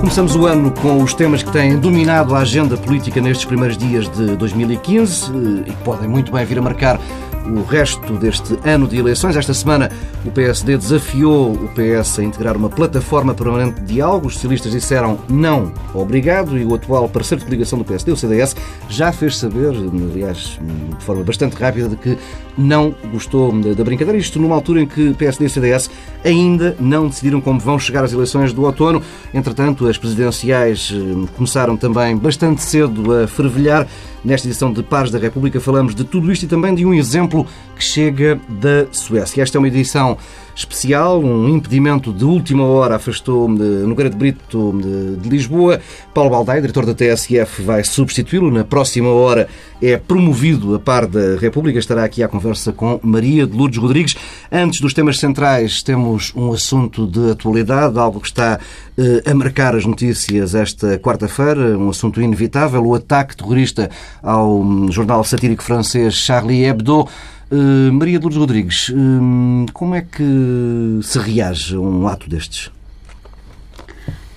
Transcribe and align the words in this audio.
Começamos 0.00 0.34
o 0.34 0.46
ano 0.46 0.72
com 0.72 1.00
os 1.00 1.14
temas 1.14 1.44
que 1.44 1.52
têm 1.52 1.78
dominado 1.78 2.34
a 2.34 2.40
agenda 2.40 2.76
política 2.76 3.20
nestes 3.20 3.46
primeiros 3.46 3.78
dias 3.78 4.08
de 4.10 4.36
2015 4.36 5.30
eh, 5.30 5.68
e 5.68 5.70
que 5.70 5.84
podem 5.84 6.08
muito 6.08 6.32
bem 6.32 6.44
vir 6.44 6.58
a 6.58 6.62
marcar 6.62 7.00
o 7.46 7.62
resto 7.62 8.12
deste 8.14 8.58
ano 8.64 8.86
de 8.86 8.98
eleições. 8.98 9.36
Esta 9.36 9.54
semana, 9.54 9.90
o 10.24 10.30
PSD 10.30 10.76
desafiou 10.76 11.52
o 11.52 11.68
PS 11.68 12.18
a 12.18 12.22
integrar 12.22 12.56
uma 12.56 12.70
plataforma 12.70 13.34
permanente 13.34 13.80
de 13.80 13.94
diálogo. 13.94 14.26
Os 14.26 14.34
socialistas 14.34 14.72
disseram 14.72 15.18
não, 15.28 15.72
obrigado, 15.94 16.58
e 16.58 16.64
o 16.64 16.74
atual 16.74 17.08
parceiro 17.08 17.40
de 17.40 17.46
coligação 17.46 17.78
do 17.78 17.84
PSD, 17.84 18.12
o 18.12 18.16
CDS, 18.16 18.56
já 18.88 19.12
fez 19.12 19.36
saber, 19.36 19.70
aliás, 19.70 20.58
de 20.98 21.04
forma 21.04 21.22
bastante 21.24 21.56
rápida, 21.56 21.88
de 21.88 21.96
que 21.96 22.18
não 22.56 22.94
gostou 23.12 23.52
da 23.74 23.84
brincadeira. 23.84 24.18
Isto 24.18 24.38
numa 24.38 24.54
altura 24.54 24.82
em 24.82 24.86
que 24.86 25.14
PSD 25.14 25.46
e 25.46 25.48
CDS 25.48 25.90
ainda 26.24 26.76
não 26.78 27.08
decidiram 27.08 27.40
como 27.40 27.58
vão 27.58 27.78
chegar 27.78 28.04
as 28.04 28.12
eleições 28.12 28.52
do 28.52 28.62
outono. 28.64 29.02
Entretanto, 29.32 29.86
as 29.86 29.96
presidenciais 29.96 30.92
eh, 30.94 31.28
começaram 31.36 31.76
também 31.76 32.16
bastante 32.16 32.62
cedo 32.62 33.12
a 33.14 33.26
fervilhar. 33.26 33.86
Nesta 34.24 34.46
edição 34.46 34.72
de 34.72 34.82
Pares 34.84 35.10
da 35.10 35.18
República 35.18 35.60
falamos 35.60 35.94
de 35.94 36.04
tudo 36.04 36.30
isto 36.30 36.44
e 36.44 36.48
também 36.48 36.74
de 36.74 36.86
um 36.86 36.94
exemplo 36.94 37.44
que 37.74 37.82
chega 37.82 38.40
da 38.48 38.86
Suécia. 38.92 39.42
Esta 39.42 39.56
é 39.56 39.60
uma 39.60 39.66
edição 39.66 40.16
especial, 40.54 41.20
um 41.20 41.48
impedimento 41.48 42.12
de 42.12 42.24
última 42.24 42.64
hora 42.64 42.96
afastou 42.96 43.48
Nogueira 43.48 44.10
de 44.10 44.16
Brito 44.16 44.72
de, 45.20 45.28
Lisboa. 45.28 45.80
Paulo 46.12 46.30
Baldaia, 46.30 46.60
diretor 46.60 46.84
da 46.84 46.94
TSF, 46.94 47.62
vai 47.62 47.84
substituí-lo. 47.84 48.50
Na 48.50 48.64
próxima 48.64 49.08
hora 49.08 49.48
é 49.80 49.96
promovido 49.96 50.74
a 50.74 50.78
par 50.78 51.06
da 51.06 51.36
República. 51.36 51.78
Estará 51.78 52.04
aqui 52.04 52.22
à 52.22 52.28
conversa 52.28 52.72
com 52.72 53.00
Maria 53.02 53.46
de 53.46 53.56
Lourdes 53.56 53.78
Rodrigues. 53.78 54.14
Antes 54.50 54.80
dos 54.80 54.92
temas 54.92 55.18
centrais, 55.18 55.82
temos 55.82 56.32
um 56.36 56.52
assunto 56.52 57.06
de 57.06 57.30
atualidade, 57.30 57.98
algo 57.98 58.20
que 58.20 58.28
está 58.28 58.60
eh, 58.98 59.22
a 59.30 59.34
marcar 59.34 59.74
as 59.74 59.86
notícias 59.86 60.54
esta 60.54 60.98
quarta-feira, 60.98 61.78
um 61.78 61.88
assunto 61.88 62.20
inevitável, 62.20 62.84
o 62.84 62.94
ataque 62.94 63.36
terrorista 63.36 63.90
ao 64.22 64.60
hum, 64.60 64.92
jornal 64.92 65.24
satírico 65.24 65.62
francês 65.62 66.14
Charlie 66.14 66.64
Hebdo. 66.64 67.08
Uh, 67.52 67.92
Maria 67.92 68.18
de 68.18 68.22
Lourdes 68.24 68.38
Rodrigues, 68.38 68.88
uh, 68.88 69.66
como 69.74 69.94
é 69.94 70.00
que 70.00 71.00
se 71.02 71.18
reage 71.18 71.76
a 71.76 71.80
um 71.80 72.06
ato 72.06 72.26
destes? 72.26 72.70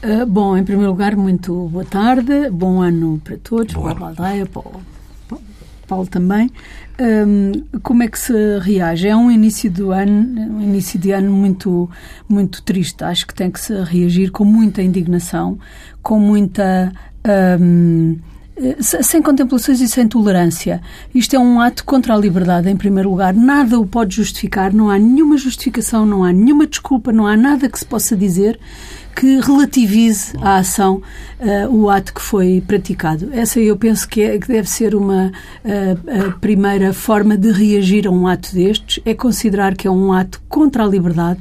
Uh, 0.03 0.25
bom, 0.27 0.57
em 0.57 0.65
primeiro 0.65 0.91
lugar, 0.91 1.15
muito 1.15 1.69
boa 1.69 1.85
tarde, 1.85 2.49
bom 2.49 2.81
ano 2.81 3.21
para 3.23 3.37
todos, 3.37 3.73
boa 3.73 3.95
para 3.95 4.05
a 4.05 4.09
Aldeia, 4.09 4.45
para 4.45 4.59
o 4.59 4.81
Paulo 5.87 6.07
também. 6.07 6.51
Um, 6.99 7.53
como 7.81 8.03
é 8.03 8.09
que 8.09 8.19
se 8.19 8.59
reage? 8.59 9.07
É 9.07 9.15
um 9.15 9.31
início 9.31 9.71
do 9.71 9.91
ano, 9.91 10.57
um 10.57 10.61
início 10.61 10.99
de 10.99 11.11
ano 11.11 11.31
muito, 11.31 11.89
muito 12.27 12.61
triste. 12.63 13.01
Acho 13.01 13.25
que 13.25 13.33
tem 13.33 13.49
que 13.49 13.61
se 13.61 13.73
reagir 13.83 14.29
com 14.29 14.43
muita 14.43 14.81
indignação, 14.81 15.57
com 16.01 16.19
muita. 16.19 16.91
Um, 17.59 18.17
eh, 18.17 18.34
sem 18.79 19.21
contemplações 19.21 19.81
e 19.81 19.87
sem 19.87 20.07
tolerância. 20.07 20.81
Isto 21.13 21.35
é 21.35 21.39
um 21.39 21.59
ato 21.59 21.83
contra 21.83 22.13
a 22.13 22.17
liberdade, 22.17 22.69
em 22.69 22.77
primeiro 22.77 23.09
lugar. 23.09 23.33
Nada 23.33 23.79
o 23.79 23.85
pode 23.85 24.15
justificar, 24.15 24.73
não 24.73 24.89
há 24.89 24.97
nenhuma 24.97 25.37
justificação, 25.37 26.05
não 26.05 26.23
há 26.23 26.31
nenhuma 26.31 26.65
desculpa, 26.65 27.11
não 27.11 27.27
há 27.27 27.35
nada 27.35 27.69
que 27.69 27.77
se 27.77 27.85
possa 27.85 28.15
dizer 28.15 28.59
que 29.15 29.39
relativize 29.39 30.33
a 30.41 30.57
ação, 30.57 31.01
uh, 31.39 31.73
o 31.73 31.89
ato 31.89 32.13
que 32.13 32.21
foi 32.21 32.61
praticado. 32.67 33.29
Essa 33.31 33.59
eu 33.59 33.77
penso 33.77 34.07
que, 34.07 34.21
é, 34.21 34.37
que 34.37 34.47
deve 34.47 34.69
ser 34.69 34.93
uma 34.93 35.31
uh, 35.63 36.39
primeira 36.39 36.93
forma 36.93 37.37
de 37.37 37.51
reagir 37.51 38.07
a 38.07 38.11
um 38.11 38.27
ato 38.27 38.53
destes, 38.53 39.01
é 39.05 39.13
considerar 39.13 39.75
que 39.75 39.87
é 39.87 39.91
um 39.91 40.11
ato 40.11 40.41
contra 40.49 40.83
a 40.83 40.87
liberdade, 40.87 41.39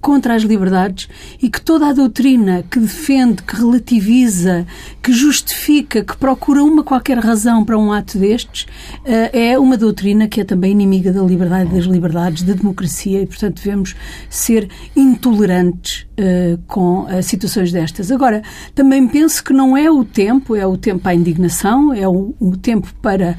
contra 0.00 0.34
as 0.34 0.42
liberdades 0.42 1.08
e 1.42 1.50
que 1.50 1.60
toda 1.60 1.88
a 1.88 1.92
doutrina 1.92 2.64
que 2.70 2.78
defende, 2.78 3.42
que 3.42 3.56
relativiza, 3.56 4.64
que 5.02 5.12
justifica, 5.12 6.04
que 6.04 6.16
procura 6.16 6.62
uma 6.62 6.84
qualquer 6.84 7.18
razão 7.18 7.64
para 7.64 7.76
um 7.76 7.92
ato 7.92 8.16
destes, 8.16 8.66
eh, 9.04 9.50
é 9.50 9.58
uma 9.58 9.76
doutrina 9.76 10.28
que 10.28 10.40
é 10.40 10.44
também 10.44 10.70
inimiga 10.70 11.12
da 11.12 11.22
liberdade, 11.22 11.74
das 11.74 11.86
liberdades, 11.86 12.44
da 12.44 12.52
democracia 12.52 13.20
e, 13.20 13.26
portanto, 13.26 13.56
devemos 13.56 13.96
ser 14.30 14.68
intolerantes 14.94 16.05
eh, 16.18 16.56
com 16.66 17.06
eh, 17.10 17.20
situações 17.20 17.70
destas. 17.70 18.10
Agora, 18.10 18.42
também 18.74 19.06
penso 19.06 19.44
que 19.44 19.52
não 19.52 19.76
é 19.76 19.90
o 19.90 20.02
tempo, 20.02 20.56
é 20.56 20.66
o 20.66 20.76
tempo 20.76 21.06
à 21.06 21.14
indignação, 21.14 21.92
é 21.92 22.08
o, 22.08 22.34
o 22.40 22.56
tempo 22.56 22.88
para 23.02 23.36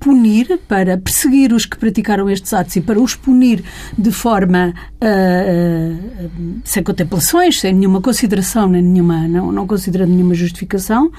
punir, 0.00 0.58
para 0.66 0.98
perseguir 0.98 1.52
os 1.52 1.64
que 1.64 1.78
praticaram 1.78 2.28
estes 2.28 2.52
atos 2.52 2.74
e 2.74 2.80
para 2.80 3.00
os 3.00 3.14
punir 3.14 3.62
de 3.96 4.10
forma 4.10 4.74
sem 6.64 6.82
contemplações, 6.82 7.60
sem 7.60 7.72
nenhuma 7.72 8.00
consideração, 8.00 8.68
nem 8.68 8.82
nenhuma, 8.82 9.28
não, 9.28 9.52
não 9.52 9.66
considerando 9.68 10.10
nenhuma 10.10 10.34
justificação, 10.34 11.12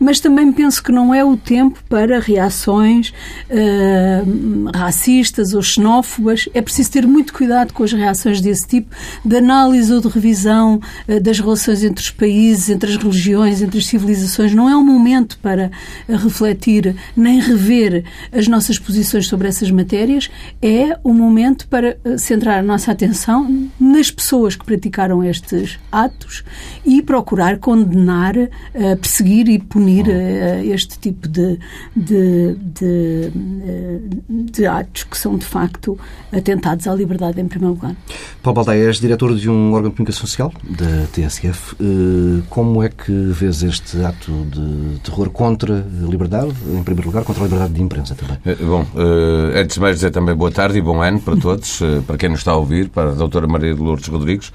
mas 0.00 0.20
também 0.20 0.50
penso 0.50 0.82
que 0.82 0.90
não 0.90 1.14
é 1.14 1.22
o 1.22 1.36
tempo 1.36 1.78
para 1.86 2.18
reações 2.18 3.12
uh, 3.50 4.70
racistas 4.74 5.52
ou 5.52 5.60
xenófobas. 5.60 6.48
É 6.54 6.62
preciso 6.62 6.90
ter 6.90 7.06
muito 7.06 7.34
cuidado 7.34 7.74
com 7.74 7.84
as 7.84 7.92
reações 7.92 8.40
desse 8.40 8.66
tipo, 8.66 8.96
de 9.22 9.36
análise 9.36 9.92
ou 9.92 10.00
de 10.00 10.08
revisão 10.08 10.37
uh, 10.46 11.20
das 11.20 11.38
relações 11.38 11.82
entre 11.82 12.02
os 12.02 12.10
países, 12.10 12.68
entre 12.70 12.90
as 12.90 12.96
religiões, 12.96 13.62
entre 13.62 13.78
as 13.78 13.86
civilizações. 13.86 14.54
Não 14.54 14.68
é 14.68 14.76
um 14.76 14.84
momento 14.84 15.38
para 15.38 15.70
refletir 16.08 16.96
nem 17.16 17.40
rever 17.40 18.04
as 18.32 18.48
nossas 18.48 18.78
posições 18.78 19.26
sobre 19.26 19.48
essas 19.48 19.70
matérias, 19.70 20.30
é 20.60 20.98
o 21.02 21.12
momento 21.12 21.66
para 21.68 21.96
centrar 22.18 22.58
a 22.58 22.62
nossa 22.62 22.92
atenção 22.92 23.68
nas 23.78 24.10
pessoas 24.10 24.56
que 24.56 24.64
praticaram 24.64 25.22
estes 25.24 25.78
atos 25.90 26.44
e 26.84 27.02
procurar 27.02 27.58
condenar, 27.58 28.34
perseguir 29.00 29.48
e 29.48 29.58
punir 29.58 30.06
este 30.64 30.98
tipo 30.98 31.28
de, 31.28 31.58
de, 31.94 32.54
de, 32.54 33.32
eh, 33.66 34.00
de, 34.28 34.66
atos 34.66 35.04
que 35.04 35.16
são, 35.16 35.36
de 35.36 35.44
facto, 35.44 35.98
atentados 36.32 36.86
à 36.86 36.94
liberdade, 36.94 37.40
em 37.40 37.48
primeiro 37.48 37.74
lugar. 37.74 37.96
Paulo 38.42 38.56
Baldaia, 38.56 38.86
és 38.86 38.98
diretor 38.98 39.34
de 39.36 39.48
um 39.48 39.72
órgão 39.72 39.90
de 39.90 39.96
comunicação 39.96 40.26
social, 40.28 40.52
da 40.62 41.06
TSF. 41.12 41.76
Como 42.48 42.82
é 42.82 42.88
que 42.88 43.12
vês 43.12 43.62
este 43.62 44.04
ato 44.04 44.32
de 44.46 45.00
terror 45.00 45.30
contra 45.30 45.74
a 45.74 46.06
liberdade, 46.08 46.52
em 46.72 46.82
primeiro 46.82 47.08
lugar, 47.08 47.24
contra 47.24 47.42
a 47.42 47.46
liberdade 47.46 47.74
de 47.74 47.82
imprensa 47.82 48.14
também? 48.14 48.38
Bom, 48.66 48.86
antes 49.54 49.74
de 49.74 49.80
mais 49.80 49.96
dizer 49.96 50.10
também 50.10 50.34
boa 50.34 50.50
tarde 50.50 50.78
e 50.78 50.82
bom 50.82 51.00
ano 51.02 51.20
para 51.20 51.36
todos, 51.36 51.80
para 52.06 52.16
quem 52.16 52.28
nos 52.28 52.40
está 52.40 52.52
a 52.52 52.56
ouvir, 52.56 52.88
para 52.88 53.10
a 53.10 53.14
doutora 53.14 53.46
Maria 53.46 53.74
de 53.74 53.80
Lourdes 53.80 54.08
Rodrigues, 54.08 54.52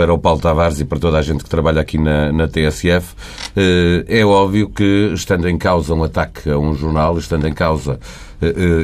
para 0.00 0.14
o 0.14 0.18
Paulo 0.18 0.40
Tavares 0.40 0.80
e 0.80 0.84
para 0.86 0.98
toda 0.98 1.18
a 1.18 1.22
gente 1.22 1.44
que 1.44 1.50
trabalha 1.50 1.80
aqui 1.80 1.98
na, 1.98 2.32
na 2.32 2.48
TSF. 2.48 3.14
Eh, 3.54 4.04
é 4.08 4.24
óbvio 4.24 4.70
que, 4.70 5.12
estando 5.12 5.46
em 5.46 5.58
causa 5.58 5.92
um 5.94 6.02
ataque 6.02 6.48
a 6.48 6.58
um 6.58 6.74
jornal, 6.74 7.18
estando 7.18 7.46
em 7.46 7.52
causa 7.52 7.92
eh, 7.92 7.98
eh, 7.98 8.29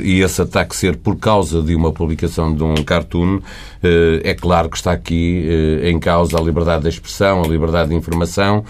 e 0.03 0.21
esse 0.21 0.43
ataque 0.43 0.77
ser 0.77 0.97
por 0.97 1.17
causa 1.17 1.63
de 1.63 1.75
uma 1.75 1.93
publicação 1.93 2.55
de 2.55 2.63
um 2.63 2.75
cartoon, 2.77 3.41
eh, 3.83 4.21
é 4.25 4.35
claro 4.35 4.69
que 4.69 4.77
está 4.77 4.93
aqui 4.93 5.49
em 5.83 5.99
causa 5.99 6.39
a 6.39 6.43
liberdade 6.43 6.83
de 6.83 6.89
expressão, 6.89 7.43
a 7.43 7.47
liberdade 7.47 7.91
de 7.91 7.95
informação 7.95 8.65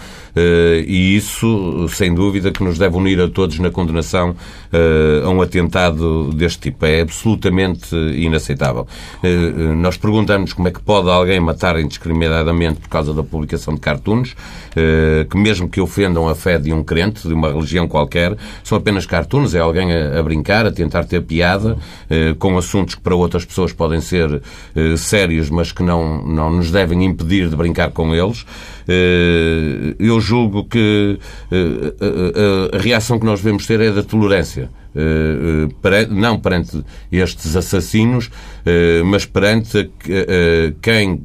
e 0.85 1.15
isso, 1.15 1.87
sem 1.89 2.13
dúvida, 2.13 2.51
que 2.51 2.63
nos 2.63 2.77
deve 2.77 2.95
unir 2.95 3.19
a 3.19 3.27
todos 3.27 3.57
na 3.57 3.71
condenação 3.71 4.35
a 5.25 5.29
um 5.29 5.41
atentado 5.41 6.31
deste 6.33 6.71
tipo. 6.71 6.85
É 6.85 7.01
absolutamente 7.01 7.95
inaceitável. 7.95 8.85
Nós 9.77 9.97
perguntamos 9.97 10.53
como 10.53 10.67
é 10.67 10.71
que 10.71 10.79
pode 10.79 11.09
alguém 11.09 11.39
matar 11.39 11.79
indiscriminadamente 11.79 12.79
por 12.79 12.89
causa 12.89 13.15
da 13.15 13.23
publicação 13.23 13.73
de 13.73 13.79
cartoons, 13.79 14.35
que 15.27 15.37
mesmo 15.37 15.67
que 15.67 15.81
ofendam 15.81 16.29
a 16.29 16.35
fé 16.35 16.59
de 16.59 16.71
um 16.71 16.83
crente, 16.83 17.27
de 17.27 17.33
uma 17.33 17.51
religião 17.51 17.87
qualquer, 17.87 18.37
são 18.63 18.77
apenas 18.77 19.07
cartoons, 19.07 19.55
é 19.55 19.59
alguém 19.59 19.91
a, 19.91 20.21
brincar, 20.21 20.67
a 20.67 20.71
tentar 20.77 21.03
ter 21.05 21.21
piada 21.21 21.77
eh, 22.09 22.35
com 22.37 22.57
assuntos 22.57 22.95
que 22.95 23.01
para 23.01 23.15
outras 23.15 23.43
pessoas 23.43 23.73
podem 23.73 23.99
ser 23.99 24.41
eh, 24.75 24.95
sérios, 24.95 25.49
mas 25.49 25.71
que 25.71 25.83
não, 25.83 26.25
não 26.25 26.51
nos 26.51 26.71
devem 26.71 27.03
impedir 27.03 27.49
de 27.49 27.55
brincar 27.55 27.91
com 27.91 28.13
eles. 28.15 28.45
Eh, 28.87 29.95
eu 29.99 30.21
julgo 30.21 30.63
que 30.65 31.19
a 32.73 32.77
reação 32.77 33.19
que 33.19 33.25
nós 33.25 33.41
devemos 33.41 33.65
ter 33.65 33.81
é 33.81 33.91
da 33.91 34.03
tolerância. 34.03 34.69
Não 36.09 36.39
perante 36.39 36.83
estes 37.11 37.55
assassinos, 37.55 38.29
mas 39.05 39.25
perante 39.25 39.89
quem, 40.81 41.21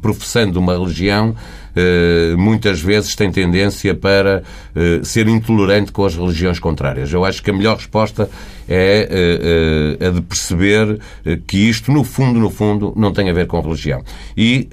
professando 0.00 0.58
uma 0.58 0.76
religião, 0.78 1.34
eh, 1.78 2.34
muitas 2.36 2.80
vezes 2.80 3.14
tem 3.14 3.30
tendência 3.30 3.94
para 3.94 4.42
eh, 4.74 5.00
ser 5.04 5.28
intolerante 5.28 5.92
com 5.92 6.04
as 6.04 6.16
religiões 6.16 6.58
contrárias. 6.58 7.12
Eu 7.12 7.24
acho 7.24 7.40
que 7.40 7.50
a 7.50 7.52
melhor 7.52 7.76
resposta 7.76 8.28
é 8.68 9.96
eh, 10.00 10.06
a 10.06 10.10
de 10.10 10.20
perceber 10.20 10.98
que 11.46 11.56
isto, 11.68 11.92
no 11.92 12.02
fundo, 12.02 12.40
no 12.40 12.50
fundo, 12.50 12.92
não 12.96 13.12
tem 13.12 13.30
a 13.30 13.32
ver 13.32 13.46
com 13.46 13.60
religião. 13.60 14.02
E 14.36 14.68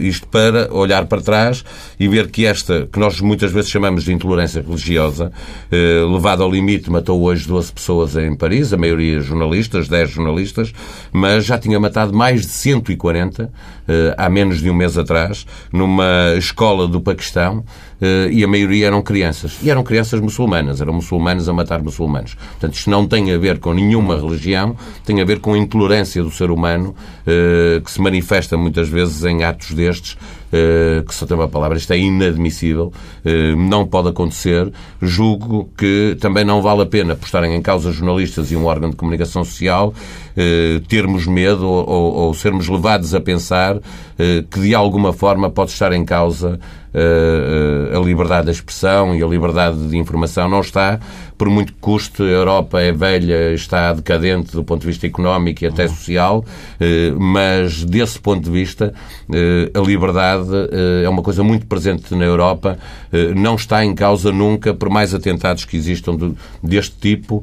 isto 0.00 0.28
para 0.28 0.72
olhar 0.72 1.06
para 1.06 1.18
atrás 1.18 1.64
e 1.98 2.06
ver 2.06 2.30
que 2.30 2.46
esta, 2.46 2.88
que 2.90 2.98
nós 2.98 3.20
muitas 3.20 3.50
vezes 3.50 3.70
chamamos 3.70 4.04
de 4.04 4.12
intolerância 4.12 4.62
religiosa, 4.62 5.32
eh, 5.72 6.04
levada 6.10 6.42
ao 6.42 6.50
limite, 6.50 6.90
matou 6.90 7.20
hoje 7.30 7.46
12 7.46 7.72
pessoas 7.72 8.16
em 8.16 8.34
Paris, 8.34 8.72
a 8.72 8.76
maioria 8.76 9.20
jornalistas, 9.20 9.88
10 9.88 10.10
jornalistas, 10.10 10.72
mas 11.12 11.44
já 11.44 11.56
tinha 11.56 11.78
matado 11.78 12.12
mais 12.12 12.42
de 12.42 12.48
140 12.48 13.50
eh, 13.88 14.14
há 14.16 14.28
menos 14.28 14.60
de 14.60 14.68
um 14.70 14.74
mês 14.74 14.96
atrás, 14.96 15.46
numa 15.72 16.34
escola 16.36 16.86
do 16.86 17.00
Paquistão, 17.00 17.64
eh, 18.00 18.28
e 18.30 18.44
a 18.44 18.48
maioria 18.48 18.86
eram 18.86 19.02
crianças. 19.02 19.58
E 19.62 19.70
eram 19.70 19.82
crianças 19.82 20.20
muçulmanas, 20.20 20.80
eram 20.80 20.92
muçulmanos 20.92 21.48
a 21.48 21.52
matar 21.52 21.82
muçulmanos. 21.82 22.34
Portanto, 22.34 22.74
isto 22.74 22.90
não 22.90 23.06
tem 23.06 23.32
a 23.32 23.38
ver 23.38 23.58
com 23.58 23.72
nenhuma 23.74 24.16
religião, 24.16 24.76
tem 25.04 25.20
a 25.20 25.24
ver 25.24 25.40
com 25.40 25.54
a 25.54 25.58
intolerância 25.58 26.22
do 26.22 26.30
ser 26.30 26.50
humano, 26.50 26.94
eh, 27.26 27.80
que 27.84 27.90
se 27.90 28.00
manifesta 28.00 28.56
muitas 28.56 28.88
vezes 28.88 29.24
em 29.24 29.44
atos 29.44 29.72
destes, 29.72 30.16
que 31.06 31.14
só 31.14 31.26
tem 31.26 31.36
uma 31.36 31.48
palavra, 31.48 31.78
isto 31.78 31.92
é 31.92 31.98
inadmissível, 31.98 32.92
não 33.56 33.86
pode 33.86 34.08
acontecer. 34.08 34.72
Julgo 35.00 35.68
que 35.76 36.16
também 36.20 36.44
não 36.44 36.60
vale 36.60 36.82
a 36.82 36.86
pena, 36.86 37.14
por 37.14 37.24
estarem 37.24 37.54
em 37.54 37.62
causa 37.62 37.92
jornalistas 37.92 38.50
e 38.50 38.56
um 38.56 38.66
órgão 38.66 38.90
de 38.90 38.96
comunicação 38.96 39.44
social, 39.44 39.94
termos 40.88 41.26
medo 41.26 41.68
ou, 41.68 42.14
ou 42.14 42.34
sermos 42.34 42.68
levados 42.68 43.14
a 43.14 43.20
pensar 43.20 43.78
que 44.50 44.60
de 44.60 44.74
alguma 44.74 45.12
forma 45.12 45.48
pode 45.50 45.70
estar 45.70 45.92
em 45.92 46.04
causa 46.04 46.58
a 46.92 47.98
liberdade 48.00 48.46
de 48.46 48.52
expressão 48.52 49.14
e 49.14 49.22
a 49.22 49.26
liberdade 49.26 49.88
de 49.88 49.96
informação. 49.96 50.48
Não 50.48 50.60
está, 50.60 50.98
por 51.40 51.48
muito 51.48 51.72
custo, 51.80 52.22
a 52.22 52.26
Europa 52.26 52.82
é 52.82 52.92
velha, 52.92 53.54
está 53.54 53.94
decadente 53.94 54.52
do 54.52 54.62
ponto 54.62 54.82
de 54.82 54.86
vista 54.88 55.06
económico 55.06 55.64
e 55.64 55.66
até 55.66 55.88
social, 55.88 56.44
eh, 56.78 57.14
mas 57.18 57.82
desse 57.82 58.18
ponto 58.18 58.44
de 58.44 58.50
vista, 58.50 58.92
eh, 59.32 59.70
a 59.72 59.80
liberdade 59.80 60.50
eh, 60.70 61.04
é 61.04 61.08
uma 61.08 61.22
coisa 61.22 61.42
muito 61.42 61.64
presente 61.66 62.14
na 62.14 62.26
Europa, 62.26 62.78
não 63.34 63.54
está 63.54 63.84
em 63.84 63.94
causa 63.94 64.30
nunca, 64.30 64.72
por 64.72 64.88
mais 64.88 65.14
atentados 65.14 65.64
que 65.64 65.76
existam 65.76 66.34
deste 66.62 66.94
tipo. 66.96 67.42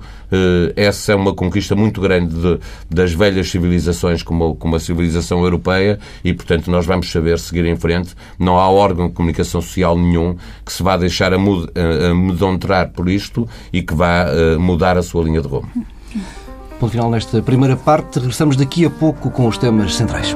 Essa 0.75 1.13
é 1.13 1.15
uma 1.15 1.33
conquista 1.33 1.75
muito 1.75 2.01
grande 2.01 2.59
das 2.89 3.13
velhas 3.13 3.50
civilizações, 3.50 4.24
como, 4.24 4.56
como 4.56 4.75
a 4.75 4.79
civilização 4.79 5.44
europeia, 5.44 6.00
e, 6.24 6.33
portanto, 6.33 6.69
nós 6.69 6.85
vamos 6.85 7.12
saber 7.12 7.39
seguir 7.39 7.65
em 7.65 7.75
frente. 7.75 8.13
Não 8.38 8.57
há 8.57 8.69
órgão 8.69 9.07
de 9.07 9.13
comunicação 9.13 9.62
social 9.62 9.97
nenhum 9.97 10.35
que 10.65 10.71
se 10.71 10.83
vá 10.83 10.97
deixar 10.97 11.33
amedrontar 11.33 12.91
por 12.91 13.09
isto 13.09 13.47
e 13.71 13.81
que 13.81 13.94
vá 13.94 14.25
eh, 14.27 14.57
mudar 14.57 14.97
a 14.97 15.03
sua 15.03 15.24
linha 15.24 15.41
de 15.41 15.47
rumo. 15.47 15.69
Ponto 16.80 16.91
final 16.91 17.09
nesta 17.09 17.41
primeira 17.41 17.75
parte. 17.75 18.19
Regressamos 18.19 18.56
daqui 18.56 18.85
a 18.85 18.89
pouco 18.89 19.31
com 19.31 19.47
os 19.47 19.57
temas 19.57 19.95
centrais. 19.95 20.35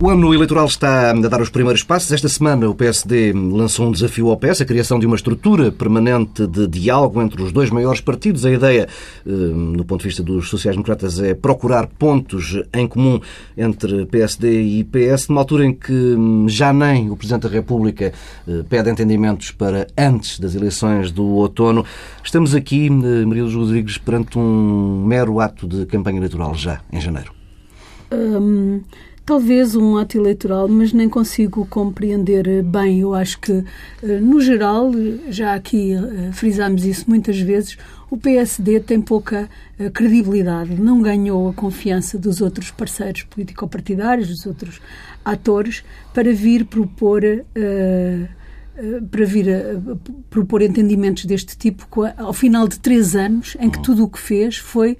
O 0.00 0.10
ano 0.10 0.34
eleitoral 0.34 0.66
está 0.66 1.10
a 1.10 1.14
dar 1.14 1.40
os 1.40 1.48
primeiros 1.48 1.84
passos. 1.84 2.10
Esta 2.10 2.28
semana 2.28 2.68
o 2.68 2.74
PSD 2.74 3.32
lançou 3.32 3.86
um 3.86 3.92
desafio 3.92 4.28
ao 4.28 4.36
PS, 4.36 4.62
a 4.62 4.64
criação 4.64 4.98
de 4.98 5.06
uma 5.06 5.14
estrutura 5.14 5.70
permanente 5.70 6.48
de 6.48 6.66
diálogo 6.66 7.22
entre 7.22 7.40
os 7.40 7.52
dois 7.52 7.70
maiores 7.70 8.00
partidos. 8.00 8.44
A 8.44 8.50
ideia, 8.50 8.88
eh, 9.24 9.30
no 9.30 9.84
ponto 9.84 10.00
de 10.00 10.08
vista 10.08 10.20
dos 10.20 10.50
sociais-democratas, 10.50 11.20
é 11.20 11.32
procurar 11.32 11.86
pontos 11.86 12.60
em 12.74 12.88
comum 12.88 13.20
entre 13.56 14.04
PSD 14.06 14.62
e 14.62 14.84
PS, 14.84 15.28
numa 15.28 15.40
altura 15.40 15.64
em 15.64 15.72
que 15.72 15.92
hum, 15.92 16.48
já 16.48 16.72
nem 16.72 17.08
o 17.08 17.16
Presidente 17.16 17.42
da 17.42 17.48
República 17.48 18.12
eh, 18.48 18.64
pede 18.68 18.90
entendimentos 18.90 19.52
para 19.52 19.86
antes 19.96 20.40
das 20.40 20.56
eleições 20.56 21.12
do 21.12 21.24
outono. 21.24 21.84
Estamos 22.22 22.52
aqui, 22.52 22.88
eh, 22.88 23.24
Maria 23.24 23.44
dos 23.44 23.54
Rodrigues, 23.54 23.96
perante 23.96 24.40
um 24.40 25.04
mero 25.06 25.38
ato 25.38 25.68
de 25.68 25.86
campanha 25.86 26.18
eleitoral 26.18 26.52
já 26.52 26.80
em 26.92 27.00
janeiro. 27.00 27.32
Hum 28.12 28.82
talvez 29.24 29.74
um 29.74 29.96
ato 29.96 30.18
eleitoral, 30.18 30.68
mas 30.68 30.92
nem 30.92 31.08
consigo 31.08 31.66
compreender 31.66 32.62
bem. 32.62 33.00
Eu 33.00 33.14
acho 33.14 33.40
que, 33.40 33.64
eh, 34.02 34.20
no 34.20 34.40
geral, 34.40 34.90
já 35.28 35.54
aqui 35.54 35.94
eh, 35.94 36.32
frisámos 36.32 36.84
isso 36.84 37.04
muitas 37.08 37.38
vezes, 37.38 37.78
o 38.10 38.16
PSD 38.16 38.80
tem 38.80 39.00
pouca 39.00 39.48
eh, 39.78 39.90
credibilidade, 39.90 40.80
não 40.80 41.02
ganhou 41.02 41.48
a 41.48 41.52
confiança 41.52 42.18
dos 42.18 42.40
outros 42.40 42.70
parceiros 42.70 43.22
político-partidários, 43.24 44.28
dos 44.28 44.46
outros 44.46 44.80
atores, 45.24 45.82
para 46.12 46.32
vir 46.32 46.64
propor. 46.66 47.22
Uh, 47.24 47.44
eh, 47.56 48.28
para 49.10 49.24
vir 49.24 49.48
a 49.48 49.96
propor 50.28 50.60
entendimentos 50.60 51.24
deste 51.24 51.56
tipo 51.56 51.86
ao 52.16 52.32
final 52.32 52.66
de 52.66 52.78
três 52.78 53.14
anos 53.14 53.56
em 53.60 53.70
que 53.70 53.80
tudo 53.80 54.04
o 54.04 54.08
que 54.08 54.18
fez 54.18 54.56
foi 54.56 54.92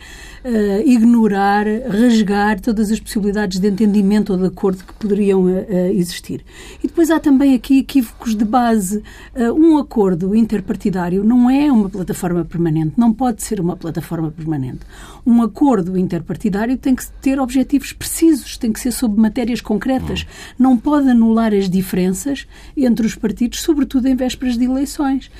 uh, 0.45 0.89
ignorar, 0.89 1.67
rasgar 1.89 2.61
todas 2.61 2.93
as 2.93 3.01
possibilidades 3.01 3.59
de 3.59 3.69
entendimento 3.69 4.33
ou 4.33 4.39
de 4.39 4.47
acordo 4.47 4.85
que 4.85 4.93
poderiam 4.95 5.45
uh, 5.45 5.91
existir. 5.93 6.45
E 6.83 6.87
depois 6.87 7.11
há 7.11 7.19
também 7.19 7.55
aqui 7.55 7.81
equívocos 7.81 8.35
de 8.35 8.45
base. 8.45 9.03
Uh, 9.35 9.53
um 9.53 9.79
acordo 9.79 10.35
interpartidário 10.35 11.25
não 11.25 11.51
é 11.51 11.71
uma 11.71 11.91
plataforma 11.91 12.45
permanente, 12.45 12.95
não 12.97 13.13
pode 13.13 13.43
ser 13.43 13.61
uma 13.61 13.77
plataforma 13.77 14.31
permanente. 14.31 14.81
Um 15.27 15.43
acordo 15.43 15.97
interpartidário 15.97 16.77
tem 16.77 16.95
que 16.95 17.07
ter 17.23 17.41
objetivos 17.41 17.93
precisos, 17.93 18.59
tem 18.59 18.73
que 18.73 18.81
ser 18.81 18.93
sobre 18.93 19.21
matérias 19.21 19.61
concretas, 19.61 20.27
não 20.59 20.77
pode 20.77 21.09
anular 21.09 21.55
as 21.55 21.69
diferenças 21.69 22.47
entre 22.77 23.07
os 23.07 23.15
partidos 23.15 23.61
sobretudo 23.61 24.07
em 24.07 24.15
vésperas 24.15 24.59
de 24.59 24.65
eleições. 24.65 25.31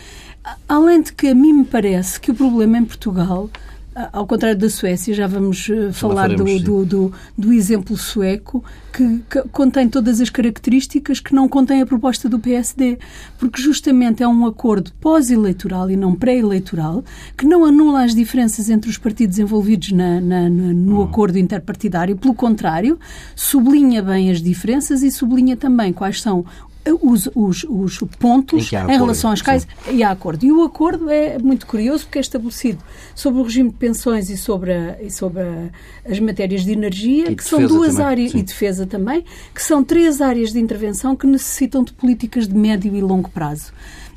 Além 0.69 1.03
de 1.03 1.13
que 1.13 1.29
a 1.29 1.35
mim 1.35 1.53
me 1.53 1.65
parece 1.65 2.19
que 2.19 2.31
o 2.31 2.35
problema 2.35 2.79
em 2.79 2.85
Portugal 2.85 3.51
ao 4.13 4.27
contrário 4.27 4.59
da 4.59 4.69
Suécia, 4.69 5.15
já 5.15 5.27
vamos 5.27 5.69
uh, 5.69 5.93
falar 5.93 6.29
do, 6.35 6.45
do, 6.59 6.85
do, 6.85 7.13
do, 7.39 7.53
exemplo 7.53 7.97
sueco, 7.97 8.65
que, 8.93 9.21
que, 9.31 9.43
contém 9.53 9.89
todas 9.89 10.21
as 10.21 10.29
características 10.29 11.21
que 11.21 11.33
não 11.33 11.49
contém 11.49 11.81
a 11.81 11.87
proposta 11.87 12.29
do 12.29 12.39
PSD, 12.39 12.99
porque 13.39 13.63
justamente 13.63 14.23
é 14.23 14.29
um 14.29 14.47
acordo 14.47 14.93
pós-eleitoral 15.01 15.91
e 15.91 15.97
não 15.97 16.15
pré-eleitoral, 16.15 17.05
que 17.37 17.47
não 17.47 17.65
anula 17.65 18.03
as 18.03 18.15
diferenças 18.15 18.69
entre 18.69 18.91
os 18.91 18.99
partidos 18.99 19.39
envolvidos 19.39 19.93
na, 19.93 20.21
na, 20.21 20.49
na, 20.49 20.73
no 20.73 21.01
hum. 21.01 21.05
acordo 21.05 21.39
interpartidário, 21.39 22.17
pelo 22.17 22.35
contrário, 22.35 22.99
sublinha 23.37 24.03
bem 24.03 24.31
as 24.31 24.43
diferenças 24.43 25.03
e 25.05 25.11
sublinha 25.11 25.57
também 25.57 25.93
quais 25.93 26.21
são 26.21 26.45
os, 26.93 27.29
os, 27.35 27.65
os 27.69 27.99
pontos 28.19 28.73
em, 28.73 28.77
em 28.77 28.99
relação 28.99 29.31
às 29.31 29.41
quais 29.41 29.67
e 29.91 30.03
há 30.03 30.11
acordo. 30.11 30.45
E 30.45 30.53
o 30.53 30.63
acordo 30.63 31.11
é 31.11 31.39
muito 31.39 31.67
curioso 31.67 32.05
porque 32.05 32.19
é 32.19 32.21
estabelecido 32.21 32.83
sobre 33.15 33.41
o 33.41 33.45
regime 33.45 33.71
de 33.71 33.77
pensões 33.77 34.29
e 34.29 34.37
sobre, 34.37 34.73
a, 34.73 35.01
e 35.01 35.11
sobre 35.11 35.43
a, 35.43 35.71
as 36.11 36.21
matérias 36.21 36.65
de 36.65 36.73
energia, 36.73 37.31
e 37.31 37.37
que 37.37 37.45
são 37.45 37.67
duas 37.67 37.93
também. 37.93 38.07
áreas, 38.07 38.33
Sim. 38.33 38.39
e 38.39 38.43
defesa 38.43 38.87
também, 38.87 39.25
que 39.55 39.63
são 39.63 39.83
três 39.83 40.21
áreas 40.21 40.53
de 40.53 40.59
intervenção 40.59 41.17
que 41.17 41.27
necessitam 41.27 41.83
de 41.83 41.93
políticas 41.93 42.47
de 42.47 42.55
médio 42.55 42.95
e 42.95 43.01
longo 43.01 43.31
prazo. 43.31 43.73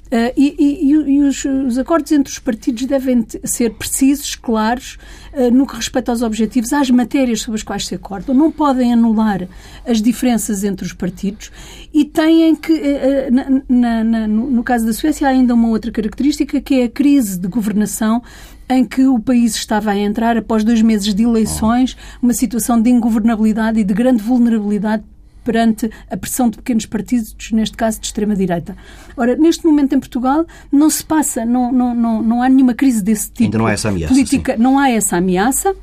Uh, 0.07 0.31
e, 0.37 0.55
e, 0.57 0.91
e 0.91 1.19
os, 1.21 1.43
os, 1.43 1.77
acordos 1.77 2.11
entre 2.13 2.31
os 2.31 2.39
partidos 2.39 2.85
devem 2.85 3.25
ser 3.43 3.73
precisos, 3.73 4.35
claros, 4.35 4.97
uh, 5.33 5.51
no 5.53 5.67
que 5.67 5.75
respeita 5.75 6.11
aos 6.11 6.21
objetivos, 6.21 6.71
às 6.71 6.89
matérias 6.89 7.41
sobre 7.41 7.57
as 7.57 7.63
quais 7.63 7.85
se 7.85 7.95
acordam. 7.95 8.33
Não 8.33 8.49
podem 8.49 8.93
anular 8.93 9.47
as 9.85 10.01
diferenças 10.01 10.63
entre 10.63 10.85
os 10.85 10.93
partidos 10.93 11.51
e 11.93 12.05
têm 12.05 12.55
que, 12.55 12.71
uh, 12.71 13.65
na, 13.67 14.03
na, 14.03 14.27
no, 14.27 14.49
no 14.49 14.63
caso 14.63 14.85
da 14.85 14.93
Suécia, 14.93 15.27
há 15.27 15.31
ainda 15.31 15.53
uma 15.53 15.67
outra 15.67 15.91
característica 15.91 16.61
que 16.61 16.75
é 16.75 16.83
a 16.85 16.89
crise 16.89 17.37
de 17.37 17.47
governação 17.47 18.21
em 18.69 18.83
que 18.83 19.05
o 19.05 19.19
país 19.19 19.55
estava 19.55 19.91
a 19.91 19.97
entrar 19.97 20.37
após 20.37 20.63
dois 20.63 20.81
meses 20.81 21.13
de 21.13 21.23
eleições, 21.23 21.97
uma 22.21 22.33
situação 22.33 22.81
de 22.81 22.89
ingovernabilidade 22.89 23.79
e 23.79 23.83
de 23.83 23.93
grande 23.93 24.21
vulnerabilidade 24.21 25.03
perante 25.47 25.89
a 26.11 26.17
pressão 26.17 26.49
de 26.49 26.57
pequenos 26.57 26.85
partidos, 26.85 27.33
neste 27.53 27.77
caso 27.77 28.01
de 28.01 28.07
extrema-direita. 28.07 28.75
Ora, 29.15 29.37
neste 29.37 29.65
momento 29.65 29.95
em 29.95 29.99
Portugal 29.99 30.45
não 30.69 30.89
se 30.89 31.05
passa, 31.05 31.45
não, 31.45 31.71
não, 31.71 31.95
não, 31.95 32.21
não 32.21 32.41
há 32.43 32.49
nenhuma 32.49 32.73
crise 32.73 33.01
desse 33.01 33.31
tipo. 33.31 33.43
Ainda 33.45 33.57
não 33.57 33.65
há 33.65 33.71
essa 33.71 33.87
ameaça. 33.87 34.13
Política, 34.13 34.57
sim. 34.57 34.61
não 34.61 34.77
há 34.77 34.89
essa 34.89 35.15
ameaça. 35.15 35.73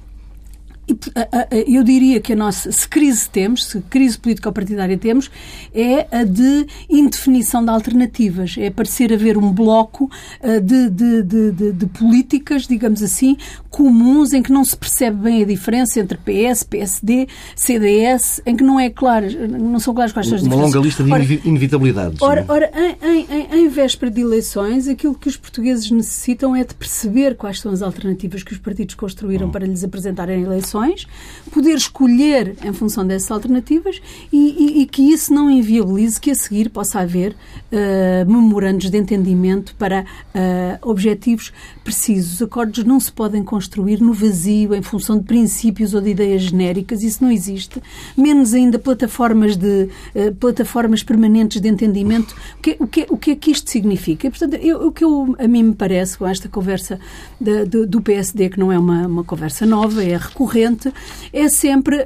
Eu 1.66 1.82
diria 1.82 2.20
que 2.20 2.32
a 2.34 2.36
nossa, 2.36 2.70
se 2.70 2.86
crise 2.86 3.28
temos, 3.28 3.64
se 3.64 3.80
crise 3.88 4.18
político-partidária 4.18 4.98
temos, 4.98 5.30
é 5.74 6.06
a 6.10 6.24
de 6.24 6.66
indefinição 6.90 7.64
de 7.64 7.70
alternativas. 7.70 8.56
É 8.58 8.70
parecer 8.70 9.12
haver 9.12 9.38
um 9.38 9.50
bloco 9.50 10.10
de, 10.62 10.90
de, 10.90 11.22
de, 11.22 11.72
de, 11.72 11.86
políticas, 11.86 12.66
digamos 12.66 13.02
assim, 13.02 13.36
comuns, 13.70 14.32
em 14.32 14.42
que 14.42 14.52
não 14.52 14.64
se 14.64 14.76
percebe 14.76 15.16
bem 15.22 15.42
a 15.42 15.46
diferença 15.46 16.00
entre 16.00 16.18
PS, 16.18 16.62
PSD, 16.64 17.28
CDS, 17.56 18.42
em 18.44 18.54
que 18.54 18.62
não 18.62 18.78
é 18.78 18.90
claro, 18.90 19.26
não 19.48 19.78
são 19.78 19.94
claras 19.94 20.12
quais 20.12 20.26
são 20.26 20.36
as 20.36 20.42
diferenças. 20.42 20.70
Uma 20.70 20.76
longa 20.76 20.86
lista 20.86 21.02
de 21.02 21.12
ora, 21.12 21.22
inevitabilidades. 21.44 22.22
Ora, 22.22 22.40
é? 22.40 22.44
ora 22.48 22.70
em, 23.02 23.26
em, 23.30 23.64
em 23.64 23.68
véspera 23.68 24.10
de 24.10 24.20
eleições, 24.20 24.86
aquilo 24.86 25.14
que 25.14 25.28
os 25.28 25.36
portugueses 25.36 25.90
necessitam 25.90 26.54
é 26.54 26.62
de 26.62 26.74
perceber 26.74 27.36
quais 27.36 27.60
são 27.60 27.72
as 27.72 27.80
alternativas 27.80 28.42
que 28.42 28.52
os 28.52 28.58
partidos 28.58 28.94
construíram 28.94 29.48
hum. 29.48 29.50
para 29.50 29.66
lhes 29.66 29.82
apresentarem 29.82 30.42
eleições 30.42 30.73
opções, 30.74 31.06
poder 31.52 31.74
escolher 31.74 32.56
em 32.64 32.72
função 32.72 33.06
dessas 33.06 33.30
alternativas 33.30 34.02
e, 34.32 34.36
e, 34.36 34.82
e 34.82 34.86
que 34.86 35.02
isso 35.02 35.32
não 35.32 35.48
inviabilize 35.48 36.20
que 36.20 36.30
a 36.30 36.34
seguir 36.34 36.68
possa 36.68 37.00
haver 37.00 37.32
uh, 37.32 38.30
memorandos 38.30 38.90
de 38.90 38.98
entendimento 38.98 39.74
para 39.76 40.02
uh, 40.02 40.88
objetivos 40.90 41.52
precisos. 41.84 42.34
Os 42.34 42.42
acordos 42.42 42.82
não 42.82 42.98
se 42.98 43.12
podem 43.12 43.44
construir 43.44 44.00
no 44.00 44.12
vazio, 44.12 44.74
em 44.74 44.82
função 44.82 45.18
de 45.18 45.24
princípios 45.24 45.94
ou 45.94 46.00
de 46.00 46.10
ideias 46.10 46.42
genéricas, 46.42 47.02
isso 47.02 47.22
não 47.22 47.30
existe. 47.30 47.80
Menos 48.16 48.52
ainda 48.52 48.78
plataformas, 48.78 49.56
de, 49.56 49.88
uh, 50.14 50.34
plataformas 50.40 51.02
permanentes 51.02 51.60
de 51.60 51.68
entendimento. 51.68 52.34
O 52.58 52.62
que, 52.62 52.76
o, 52.80 52.86
que, 52.86 53.06
o 53.10 53.16
que 53.16 53.30
é 53.30 53.36
que 53.36 53.50
isto 53.52 53.70
significa? 53.70 54.26
E, 54.26 54.30
portanto, 54.30 54.54
eu, 54.54 54.88
o 54.88 54.92
que 54.92 55.04
eu, 55.04 55.36
a 55.38 55.46
mim 55.46 55.62
me 55.62 55.74
parece, 55.74 56.18
com 56.18 56.26
esta 56.26 56.48
conversa 56.48 56.98
de, 57.40 57.64
de, 57.66 57.86
do 57.86 58.00
PSD, 58.00 58.48
que 58.48 58.58
não 58.58 58.72
é 58.72 58.78
uma, 58.78 59.06
uma 59.06 59.24
conversa 59.24 59.64
nova, 59.64 60.02
é 60.02 60.14
é 61.32 61.48
sempre 61.48 62.04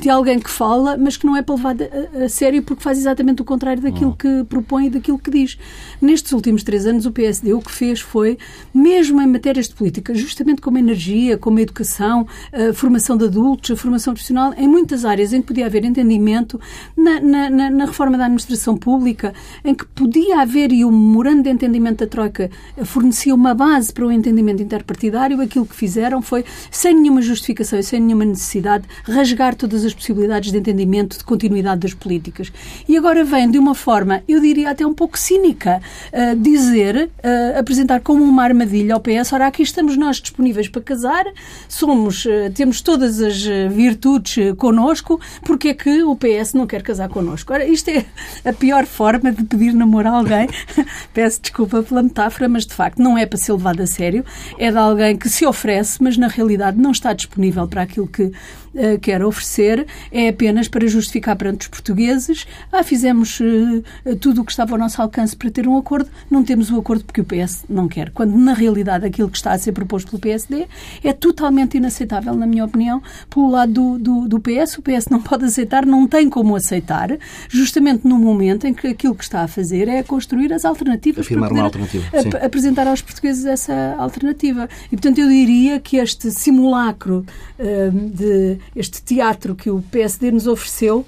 de 0.00 0.08
alguém 0.08 0.38
que 0.38 0.50
fala, 0.50 0.96
mas 0.96 1.16
que 1.16 1.26
não 1.26 1.36
é 1.36 1.42
para 1.42 1.54
levar 1.54 1.76
a, 1.80 2.24
a 2.24 2.28
sério 2.28 2.62
porque 2.62 2.82
faz 2.82 2.98
exatamente 2.98 3.42
o 3.42 3.44
contrário 3.44 3.82
daquilo 3.82 4.14
que 4.16 4.44
propõe 4.44 4.86
e 4.86 4.90
daquilo 4.90 5.18
que 5.18 5.30
diz. 5.30 5.58
Nestes 6.00 6.32
últimos 6.32 6.62
três 6.62 6.86
anos, 6.86 7.06
o 7.06 7.12
PSD 7.12 7.52
o 7.52 7.60
que 7.60 7.70
fez 7.70 8.00
foi, 8.00 8.38
mesmo 8.72 9.20
em 9.20 9.26
matérias 9.26 9.68
de 9.68 9.74
política, 9.74 10.14
justamente 10.14 10.60
como 10.60 10.76
a 10.76 10.80
energia, 10.80 11.36
como 11.36 11.58
a 11.58 11.62
educação, 11.62 12.26
a 12.52 12.72
formação 12.72 13.16
de 13.16 13.24
adultos, 13.24 13.70
a 13.70 13.76
formação 13.76 14.14
profissional, 14.14 14.54
em 14.56 14.68
muitas 14.68 15.04
áreas 15.04 15.32
em 15.32 15.40
que 15.40 15.48
podia 15.48 15.66
haver 15.66 15.84
entendimento, 15.84 16.60
na, 16.96 17.20
na, 17.20 17.70
na 17.70 17.84
reforma 17.84 18.16
da 18.16 18.24
administração 18.24 18.76
pública, 18.76 19.34
em 19.64 19.74
que 19.74 19.86
podia 19.86 20.40
haver, 20.40 20.72
e 20.72 20.84
o 20.84 20.90
memorando 20.90 21.44
de 21.44 21.50
entendimento 21.50 21.98
da 21.98 22.06
Troika 22.06 22.50
fornecia 22.84 23.34
uma 23.34 23.54
base 23.54 23.92
para 23.92 24.06
o 24.06 24.12
entendimento 24.12 24.62
interpartidário, 24.62 25.40
aquilo 25.40 25.66
que 25.66 25.74
fizeram 25.74 26.22
foi, 26.22 26.44
sem 26.70 26.94
nenhuma 26.94 27.22
justificação 27.22 27.78
e 27.78 27.82
sem 27.82 28.00
nenhuma 28.00 28.24
necessidade, 28.24 28.84
rasgar 29.04 29.54
todas 29.54 29.84
as 29.84 29.94
possibilidades 29.94 30.50
de 30.50 30.58
entendimento, 30.58 31.18
de 31.18 31.24
continuidade 31.24 31.80
das 31.80 31.94
políticas. 31.94 32.52
E 32.88 32.96
agora 32.96 33.24
vem 33.24 33.50
de 33.50 33.58
uma 33.58 33.74
forma, 33.74 34.22
eu 34.28 34.40
diria 34.40 34.70
até 34.70 34.86
um 34.86 34.94
pouco 34.94 35.18
cínica, 35.18 35.80
uh, 36.12 36.36
dizer, 36.36 37.10
uh, 37.18 37.58
apresentar 37.58 38.00
como 38.00 38.24
uma 38.24 38.42
armadilha 38.42 38.94
ao 38.94 39.00
PS, 39.00 39.32
ora, 39.32 39.46
aqui 39.46 39.62
estamos 39.62 39.96
nós 39.96 40.20
disponíveis 40.20 40.68
para 40.68 40.82
casar, 40.82 41.24
somos, 41.68 42.24
uh, 42.24 42.50
temos 42.54 42.80
todas 42.80 43.20
as 43.20 43.42
virtudes 43.70 44.54
connosco, 44.56 45.20
porque 45.42 45.68
é 45.68 45.74
que 45.74 46.02
o 46.02 46.16
PS 46.16 46.54
não 46.54 46.66
quer 46.66 46.82
casar 46.82 47.08
connosco? 47.08 47.52
Ora, 47.52 47.66
isto 47.66 47.88
é 47.90 48.04
a 48.44 48.52
pior 48.52 48.86
forma 48.86 49.32
de 49.32 49.44
pedir 49.44 49.72
namoro 49.72 50.08
a 50.08 50.12
alguém. 50.12 50.48
Peço 51.12 51.40
desculpa 51.40 51.82
pela 51.82 52.02
metáfora, 52.02 52.48
mas 52.48 52.66
de 52.66 52.74
facto 52.74 52.98
não 52.98 53.16
é 53.16 53.26
para 53.26 53.38
ser 53.38 53.52
levado 53.52 53.80
a 53.80 53.86
sério. 53.86 54.24
É 54.58 54.70
de 54.70 54.78
alguém 54.78 55.16
que 55.16 55.28
se 55.28 55.46
oferece, 55.46 56.02
mas 56.02 56.16
na 56.16 56.28
realidade 56.28 56.39
não 56.78 56.90
está 56.92 57.12
disponível 57.12 57.66
para 57.66 57.82
aquilo 57.82 58.06
que 58.06 58.32
uh, 58.74 58.98
quer 59.00 59.24
oferecer 59.24 59.86
é 60.10 60.28
apenas 60.28 60.68
para 60.68 60.86
justificar 60.86 61.36
perante 61.36 61.62
os 61.62 61.68
portugueses 61.68 62.46
ah, 62.72 62.82
fizemos 62.82 63.40
uh, 63.40 64.16
tudo 64.20 64.42
o 64.42 64.44
que 64.44 64.52
estava 64.52 64.72
ao 64.72 64.78
nosso 64.78 65.00
alcance 65.00 65.36
para 65.36 65.50
ter 65.50 65.66
um 65.66 65.76
acordo, 65.76 66.08
não 66.30 66.44
temos 66.44 66.70
o 66.70 66.78
acordo 66.78 67.04
porque 67.04 67.20
o 67.20 67.24
PS 67.24 67.64
não 67.68 67.88
quer. 67.88 68.10
Quando, 68.10 68.36
na 68.36 68.52
realidade, 68.52 69.06
aquilo 69.06 69.28
que 69.28 69.36
está 69.36 69.52
a 69.52 69.58
ser 69.58 69.72
proposto 69.72 70.10
pelo 70.10 70.20
PSD 70.20 70.66
é 71.02 71.12
totalmente 71.12 71.76
inaceitável, 71.76 72.34
na 72.34 72.46
minha 72.46 72.64
opinião, 72.64 73.02
pelo 73.28 73.50
lado 73.50 73.72
do, 73.72 73.98
do, 73.98 74.28
do 74.28 74.40
PS. 74.40 74.78
O 74.78 74.82
PS 74.82 75.08
não 75.10 75.20
pode 75.20 75.44
aceitar, 75.44 75.84
não 75.84 76.06
tem 76.06 76.28
como 76.28 76.54
aceitar, 76.54 77.16
justamente 77.48 78.06
no 78.06 78.18
momento 78.18 78.66
em 78.66 78.74
que 78.74 78.86
aquilo 78.86 79.14
que 79.14 79.24
está 79.24 79.42
a 79.42 79.48
fazer 79.48 79.88
é 79.88 80.02
construir 80.02 80.52
as 80.52 80.64
alternativas 80.64 81.24
Afirmar 81.26 81.48
para 81.48 81.58
uma 81.58 81.64
alternativa. 81.64 82.06
Ap 82.16 82.44
apresentar 82.44 82.86
aos 82.86 83.02
portugueses 83.02 83.44
essa 83.44 83.94
alternativa. 83.98 84.68
E, 84.86 84.90
portanto, 84.90 85.18
eu 85.18 85.28
diria 85.28 85.80
que 85.80 85.96
este 85.96 86.30
simulacro 86.30 87.24
uh, 87.58 87.90
de 88.10 88.58
este 88.74 89.00
teatro 89.02 89.54
que 89.54 89.70
o 89.70 89.82
PSD 89.82 90.32
nos 90.32 90.46
ofereceu 90.46 91.04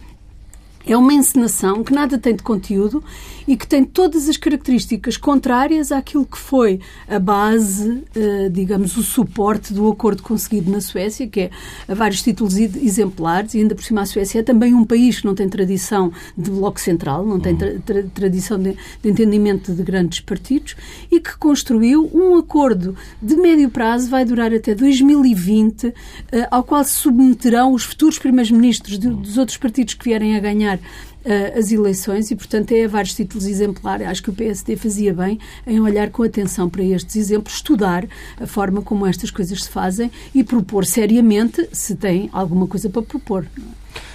é 0.86 0.96
uma 0.96 1.12
encenação 1.12 1.82
que 1.84 1.92
nada 1.92 2.18
tem 2.18 2.34
de 2.34 2.42
conteúdo 2.42 3.02
e 3.46 3.56
que 3.56 3.66
tem 3.66 3.84
todas 3.84 4.28
as 4.28 4.36
características 4.36 5.16
contrárias 5.16 5.90
àquilo 5.90 6.24
que 6.24 6.38
foi 6.38 6.80
a 7.08 7.18
base, 7.18 8.04
eh, 8.14 8.48
digamos, 8.48 8.96
o 8.96 9.02
suporte 9.02 9.72
do 9.72 9.88
acordo 9.88 10.22
conseguido 10.22 10.70
na 10.70 10.80
Suécia, 10.80 11.26
que 11.26 11.40
é 11.40 11.50
a 11.88 11.94
vários 11.94 12.22
títulos 12.22 12.56
exemplares, 12.56 13.54
e 13.54 13.58
ainda 13.58 13.74
por 13.74 13.84
cima 13.84 14.02
a 14.02 14.06
Suécia 14.06 14.40
é 14.40 14.42
também 14.42 14.74
um 14.74 14.84
país 14.84 15.20
que 15.20 15.26
não 15.26 15.34
tem 15.34 15.48
tradição 15.48 16.12
de 16.36 16.50
bloco 16.50 16.80
central, 16.80 17.26
não 17.26 17.40
tem 17.40 17.56
tra 17.56 17.72
tra 17.80 18.02
tradição 18.14 18.58
de, 18.58 18.76
de, 19.02 19.10
entendimento 19.10 19.72
de 19.72 19.82
grandes 19.82 20.20
partidos, 20.20 20.76
e 21.10 21.20
que 21.20 21.36
construiu 21.36 22.10
um 22.14 22.36
acordo 22.38 22.96
de 23.20 23.36
médio 23.36 23.70
prazo, 23.70 24.08
vai 24.08 24.24
durar 24.24 24.52
até 24.52 24.74
2020, 24.74 25.92
eh, 26.30 26.48
ao 26.50 26.62
qual 26.62 26.84
se 26.84 26.92
submeterão 26.92 27.72
os 27.72 27.84
futuros 27.84 28.18
primeiros-ministros 28.18 28.98
dos 28.98 29.38
outros 29.38 29.56
partidos 29.56 29.94
que 29.94 30.04
vierem 30.04 30.36
a 30.36 30.40
ganhar 30.40 30.71
uh, 30.78 31.58
as 31.58 31.70
eleições 31.72 32.30
e, 32.30 32.36
portanto, 32.36 32.72
é 32.72 32.84
a 32.84 32.88
vários 32.88 33.14
títulos 33.14 33.46
exemplares. 33.46 34.06
Acho 34.06 34.22
que 34.22 34.30
o 34.30 34.32
PSD 34.32 34.76
fazia 34.76 35.12
bem 35.12 35.38
em 35.66 35.80
olhar 35.80 36.10
com 36.10 36.22
atenção 36.22 36.68
para 36.68 36.82
estes 36.82 37.16
exemplos, 37.16 37.54
estudar 37.54 38.06
a 38.40 38.46
forma 38.46 38.82
como 38.82 39.06
estas 39.06 39.30
coisas 39.30 39.64
se 39.64 39.68
fazem 39.68 40.10
e 40.34 40.42
propor 40.44 40.84
seriamente 40.84 41.68
se 41.72 41.96
tem 41.96 42.28
alguma 42.32 42.66
coisa 42.66 42.88
para 42.88 43.02
propor. 43.02 43.46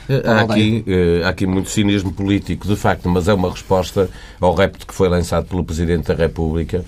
Eh, 0.10 0.22
há 0.26 0.42
aqui, 0.42 0.84
eh, 0.88 1.22
há 1.24 1.30
aqui 1.30 1.46
muito 1.46 1.70
cinismo 1.70 2.12
político, 2.12 2.68
de 2.68 2.76
facto, 2.76 3.10
mas 3.10 3.28
é 3.28 3.34
uma 3.34 3.52
resposta 3.52 4.10
ao 4.40 4.54
repto 4.56 4.88
que 4.88 4.94
foi 4.94 5.10
lançado 5.10 5.48
pelo 5.48 5.64
Presidente 5.64 6.08
da 6.08 6.14
República, 6.14 6.84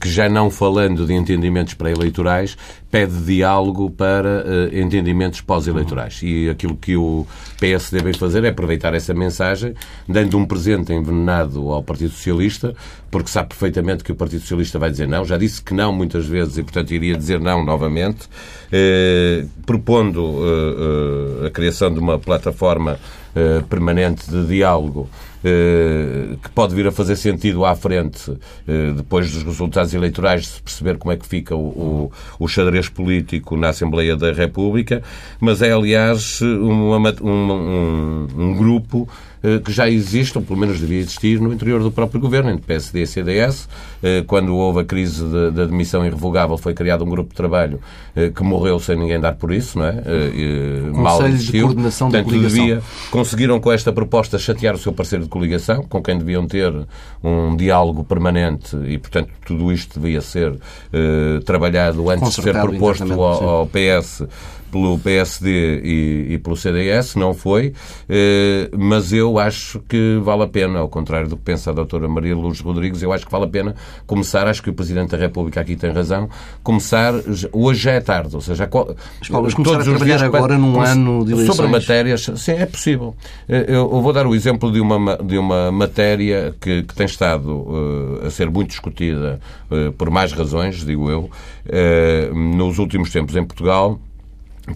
que 0.00 0.08
já 0.08 0.28
não 0.28 0.50
falando 0.50 1.06
de 1.06 1.14
entendimentos 1.14 1.74
pré-eleitorais, 1.74 2.56
pede 2.90 3.22
diálogo 3.22 3.88
para 3.90 4.44
uh, 4.44 4.76
entendimentos 4.76 5.40
pós-eleitorais. 5.40 6.20
E 6.22 6.50
aquilo 6.50 6.76
que 6.76 6.96
o 6.96 7.26
PS 7.58 7.90
deve 7.92 8.12
fazer 8.14 8.44
é 8.44 8.48
aproveitar 8.48 8.94
essa 8.94 9.14
mensagem, 9.14 9.74
dando 10.08 10.36
um 10.36 10.44
presente 10.44 10.92
envenenado 10.92 11.70
ao 11.70 11.82
Partido 11.82 12.10
Socialista, 12.10 12.74
porque 13.10 13.30
sabe 13.30 13.50
perfeitamente 13.50 14.02
que 14.02 14.10
o 14.10 14.16
Partido 14.16 14.40
Socialista 14.40 14.78
vai 14.78 14.90
dizer 14.90 15.06
não. 15.06 15.24
Já 15.24 15.38
disse 15.38 15.62
que 15.62 15.72
não 15.72 15.92
muitas 15.92 16.26
vezes 16.26 16.58
e, 16.58 16.62
portanto, 16.62 16.92
iria 16.92 17.16
dizer 17.16 17.38
não 17.40 17.64
novamente, 17.64 18.28
eh, 18.72 19.44
propondo 19.64 20.40
eh, 21.42 21.46
a 21.46 21.50
criação 21.50 21.92
de 21.92 21.98
uma 21.98 22.18
plataforma 22.18 22.98
permanente 23.68 24.28
de 24.28 24.44
diálogo 24.46 25.08
eh, 25.08 25.29
que 25.42 26.50
pode 26.50 26.74
vir 26.74 26.86
a 26.86 26.92
fazer 26.92 27.16
sentido 27.16 27.64
à 27.64 27.74
frente, 27.74 28.30
eh, 28.68 28.92
depois 28.94 29.32
dos 29.32 29.42
resultados 29.42 29.94
eleitorais, 29.94 30.42
de 30.42 30.48
se 30.48 30.62
perceber 30.62 30.98
como 30.98 31.12
é 31.12 31.16
que 31.16 31.26
fica 31.26 31.56
o, 31.56 32.10
o, 32.38 32.48
xadrez 32.48 32.88
político 32.88 33.56
na 33.56 33.70
Assembleia 33.70 34.16
da 34.16 34.32
República, 34.32 35.02
mas 35.40 35.62
é, 35.62 35.72
aliás, 35.72 36.40
uma, 36.42 37.14
um, 37.22 38.26
um 38.36 38.54
grupo 38.54 39.08
eh, 39.08 39.29
que 39.64 39.72
já 39.72 39.88
existe, 39.88 40.36
ou 40.36 40.44
pelo 40.44 40.58
menos 40.58 40.78
devia 40.78 40.98
existir, 40.98 41.40
no 41.40 41.52
interior 41.52 41.82
do 41.82 41.90
próprio 41.90 42.20
governo, 42.20 42.50
entre 42.50 42.66
PSD 42.66 43.02
e 43.02 43.06
CDS. 43.06 43.68
Eh, 44.02 44.22
quando 44.26 44.54
houve 44.54 44.80
a 44.80 44.84
crise 44.84 45.24
da 45.52 45.62
admissão 45.62 46.04
irrevogável, 46.04 46.58
foi 46.58 46.74
criado 46.74 47.04
um 47.04 47.08
grupo 47.08 47.30
de 47.30 47.36
trabalho 47.36 47.80
eh, 48.14 48.30
que 48.30 48.42
morreu 48.42 48.78
sem 48.78 48.96
ninguém 48.96 49.18
dar 49.18 49.34
por 49.34 49.52
isso, 49.52 49.78
não 49.78 49.86
é? 49.86 50.02
Mal 50.92 51.26
existiu. 51.26 51.52
de 51.52 51.60
coordenação 51.62 52.10
Portanto, 52.10 52.26
da 52.26 52.30
coligação. 52.32 52.66
Devia, 52.66 52.82
conseguiram 53.10 53.60
com 53.60 53.72
esta 53.72 53.92
proposta 53.92 54.38
chatear 54.38 54.74
o 54.74 54.78
seu 54.78 54.92
parceiro 54.92 55.24
de 55.24 55.30
coligação, 55.30 55.84
com 55.84 56.02
quem 56.02 56.18
deviam 56.18 56.46
ter 56.46 56.72
um 57.22 57.56
diálogo 57.56 58.04
permanente 58.04 58.76
e, 58.86 58.98
portanto, 58.98 59.30
tudo 59.46 59.72
isto 59.72 59.98
devia 59.98 60.20
ser 60.20 60.54
trabalhado 61.44 62.08
antes 62.10 62.34
de 62.34 62.42
ser 62.42 62.52
proposto 62.52 63.12
ao, 63.12 63.48
ao 63.48 63.66
PS 63.66 64.24
pelo 64.70 64.98
PSD 64.98 65.80
e, 65.82 66.34
e, 66.34 66.38
pelo 66.38 66.56
CDS, 66.56 67.14
não 67.16 67.34
foi, 67.34 67.72
eh, 68.08 68.70
mas 68.76 69.12
eu 69.12 69.38
acho 69.38 69.80
que 69.80 70.18
vale 70.22 70.42
a 70.44 70.46
pena, 70.46 70.78
ao 70.78 70.88
contrário 70.88 71.28
do 71.28 71.36
que 71.36 71.42
pensa 71.42 71.70
a 71.70 71.72
doutora 71.72 72.08
Maria 72.08 72.36
Luz 72.36 72.60
Rodrigues, 72.60 73.02
eu 73.02 73.12
acho 73.12 73.24
que 73.26 73.32
vale 73.32 73.44
a 73.44 73.48
pena 73.48 73.74
começar, 74.06 74.46
acho 74.46 74.62
que 74.62 74.70
o 74.70 74.74
Presidente 74.74 75.10
da 75.10 75.18
República 75.18 75.60
aqui 75.60 75.76
tem 75.76 75.90
razão, 75.90 76.28
começar, 76.62 77.12
hoje 77.52 77.80
já 77.80 77.92
é 77.92 78.00
tarde, 78.00 78.34
ou 78.34 78.40
seja, 78.40 78.64
As 78.64 79.28
todos 79.28 79.54
começar 79.54 79.80
a 79.80 79.84
trabalhar 79.84 80.22
agora 80.22 80.58
num 80.58 80.80
ano 80.80 81.24
de 81.24 81.32
eleições. 81.32 81.56
Sobre 81.56 81.72
matérias, 81.72 82.30
sim, 82.36 82.52
é 82.52 82.66
possível. 82.66 83.14
Eh, 83.48 83.66
eu 83.68 84.00
vou 84.00 84.12
dar 84.12 84.26
o 84.26 84.34
exemplo 84.34 84.70
de 84.70 84.80
uma, 84.80 85.16
de 85.16 85.38
uma 85.38 85.70
matéria 85.72 86.54
que, 86.60 86.82
que 86.82 86.94
tem 86.94 87.06
estado 87.06 87.50
uh, 87.50 88.26
a 88.26 88.30
ser 88.30 88.50
muito 88.50 88.70
discutida 88.70 89.40
uh, 89.70 89.92
por 89.92 90.10
mais 90.10 90.32
razões, 90.32 90.84
digo 90.84 91.10
eu, 91.10 91.30
uh, 91.30 92.34
nos 92.34 92.78
últimos 92.78 93.10
tempos 93.10 93.36
em 93.36 93.44
Portugal, 93.44 94.00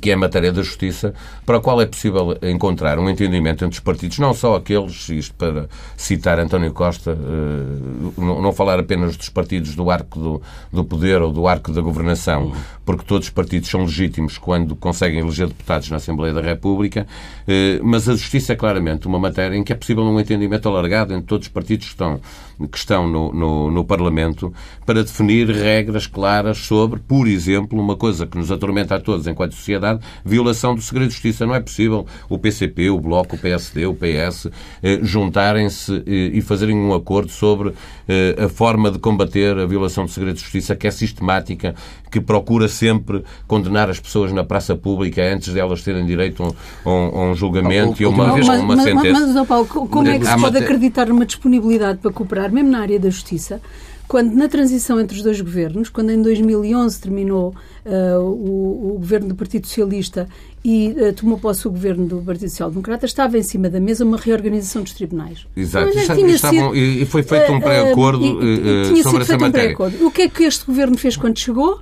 que 0.00 0.10
é 0.10 0.14
a 0.14 0.16
matéria 0.16 0.52
da 0.52 0.62
justiça, 0.62 1.14
para 1.44 1.58
a 1.58 1.60
qual 1.60 1.80
é 1.80 1.86
possível 1.86 2.36
encontrar 2.42 2.98
um 2.98 3.08
entendimento 3.08 3.64
entre 3.64 3.74
os 3.74 3.80
partidos, 3.80 4.18
não 4.18 4.34
só 4.34 4.56
aqueles, 4.56 5.08
isto 5.08 5.34
para 5.34 5.68
citar 5.96 6.38
António 6.38 6.72
Costa, 6.72 7.12
eh, 7.12 8.20
não 8.20 8.52
falar 8.52 8.78
apenas 8.78 9.16
dos 9.16 9.28
partidos 9.28 9.74
do 9.74 9.90
arco 9.90 10.40
do, 10.72 10.84
poder 10.84 11.22
ou 11.22 11.32
do 11.32 11.46
arco 11.46 11.72
da 11.72 11.80
governação, 11.80 12.52
porque 12.84 13.04
todos 13.04 13.28
os 13.28 13.32
partidos 13.32 13.68
são 13.68 13.82
legítimos 13.82 14.38
quando 14.38 14.76
conseguem 14.76 15.20
eleger 15.20 15.48
deputados 15.48 15.90
na 15.90 15.96
Assembleia 15.96 16.34
da 16.34 16.40
República, 16.40 17.06
eh, 17.46 17.80
mas 17.82 18.08
a 18.08 18.12
justiça 18.12 18.52
é 18.52 18.56
claramente 18.56 19.06
uma 19.06 19.18
matéria 19.18 19.56
em 19.56 19.62
que 19.62 19.72
é 19.72 19.76
possível 19.76 20.04
um 20.04 20.18
entendimento 20.20 20.68
alargado 20.68 21.12
entre 21.14 21.26
todos 21.26 21.46
os 21.46 21.52
partidos 21.52 21.86
que 21.86 21.92
estão, 21.92 22.20
que 22.70 22.78
estão 22.78 23.08
no, 23.08 23.32
no, 23.32 23.70
no 23.70 23.84
Parlamento 23.84 24.52
para 24.86 25.02
definir 25.02 25.48
regras 25.50 26.06
claras 26.06 26.58
sobre, 26.58 27.00
por 27.00 27.26
exemplo, 27.26 27.80
uma 27.80 27.96
coisa 27.96 28.26
que 28.26 28.36
nos 28.36 28.50
atormenta 28.50 28.94
a 28.96 29.00
todos 29.00 29.26
enquanto 29.26 29.54
sociedade, 29.54 29.83
sociedade, 29.84 30.00
violação 30.24 30.74
do 30.74 30.80
segredo 30.80 31.08
de 31.08 31.14
justiça. 31.14 31.46
Não 31.46 31.54
é 31.54 31.60
possível 31.60 32.06
o 32.28 32.38
PCP, 32.38 32.90
o 32.90 32.98
Bloco, 32.98 33.36
o 33.36 33.38
PSD, 33.38 33.86
o 33.86 33.94
PS 33.94 34.48
eh, 34.82 35.00
juntarem-se 35.02 36.02
eh, 36.06 36.30
e 36.32 36.40
fazerem 36.40 36.76
um 36.76 36.94
acordo 36.94 37.30
sobre 37.30 37.74
eh, 38.08 38.36
a 38.44 38.48
forma 38.48 38.90
de 38.90 38.98
combater 38.98 39.56
a 39.58 39.66
violação 39.66 40.04
do 40.04 40.10
segredo 40.10 40.36
de 40.36 40.40
justiça, 40.40 40.74
que 40.74 40.86
é 40.86 40.90
sistemática, 40.90 41.74
que 42.10 42.20
procura 42.20 42.68
sempre 42.68 43.22
condenar 43.46 43.90
as 43.90 44.00
pessoas 44.00 44.32
na 44.32 44.44
praça 44.44 44.74
pública 44.74 45.22
antes 45.22 45.52
de 45.52 45.60
elas 45.60 45.82
terem 45.82 46.06
direito 46.06 46.42
a 46.42 46.88
um, 46.88 46.92
a 46.92 47.24
um 47.30 47.34
julgamento 47.34 48.00
e 48.00 48.04
a 48.04 48.08
uma, 48.08 48.28
mas, 48.28 48.48
uma 48.48 48.76
mas, 48.76 48.84
sentença. 48.84 49.26
Mas, 49.26 49.46
Paulo, 49.46 49.66
como 49.66 50.08
é 50.08 50.18
que 50.18 50.26
se 50.26 50.40
pode 50.40 50.58
acreditar 50.58 51.06
numa 51.06 51.26
disponibilidade 51.26 51.98
para 51.98 52.12
cooperar, 52.12 52.52
mesmo 52.52 52.70
na 52.70 52.80
área 52.80 52.98
da 52.98 53.10
justiça, 53.10 53.60
quando 54.06 54.34
na 54.34 54.48
transição 54.48 55.00
entre 55.00 55.16
os 55.16 55.22
dois 55.22 55.40
governos, 55.40 55.88
quando 55.88 56.10
em 56.10 56.20
2011 56.20 57.00
terminou 57.00 57.54
uh, 57.84 58.20
o, 58.20 58.94
o, 58.94 58.98
governo 58.98 59.28
do 59.28 59.34
Partido 59.34 59.66
Socialista 59.66 60.28
e 60.64 60.94
uh, 60.98 61.12
tomou 61.12 61.38
posse 61.38 61.66
o 61.66 61.70
governo 61.70 62.06
do 62.06 62.16
Partido 62.18 62.50
Social 62.50 62.70
Democrata, 62.70 63.06
estava 63.06 63.38
em 63.38 63.42
cima 63.42 63.68
da 63.68 63.80
mesa 63.80 64.04
uma 64.04 64.16
reorganização 64.16 64.82
dos 64.82 64.92
tribunais. 64.92 65.46
Exato. 65.56 65.88
Estavam, 65.88 66.74
sido, 66.74 66.76
e 66.76 67.06
foi 67.06 67.22
feito 67.22 67.52
um 67.52 67.56
eh, 67.56 67.60
pré-acordo 67.60 68.38
uh, 68.38 69.02
sobre 69.02 69.22
essa 69.22 69.38
matéria. 69.38 69.76
Um 70.00 70.06
o 70.06 70.10
que 70.10 70.22
é 70.22 70.28
que 70.28 70.44
este 70.44 70.66
governo 70.66 70.96
fez 70.96 71.16
quando 71.16 71.38
chegou? 71.38 71.80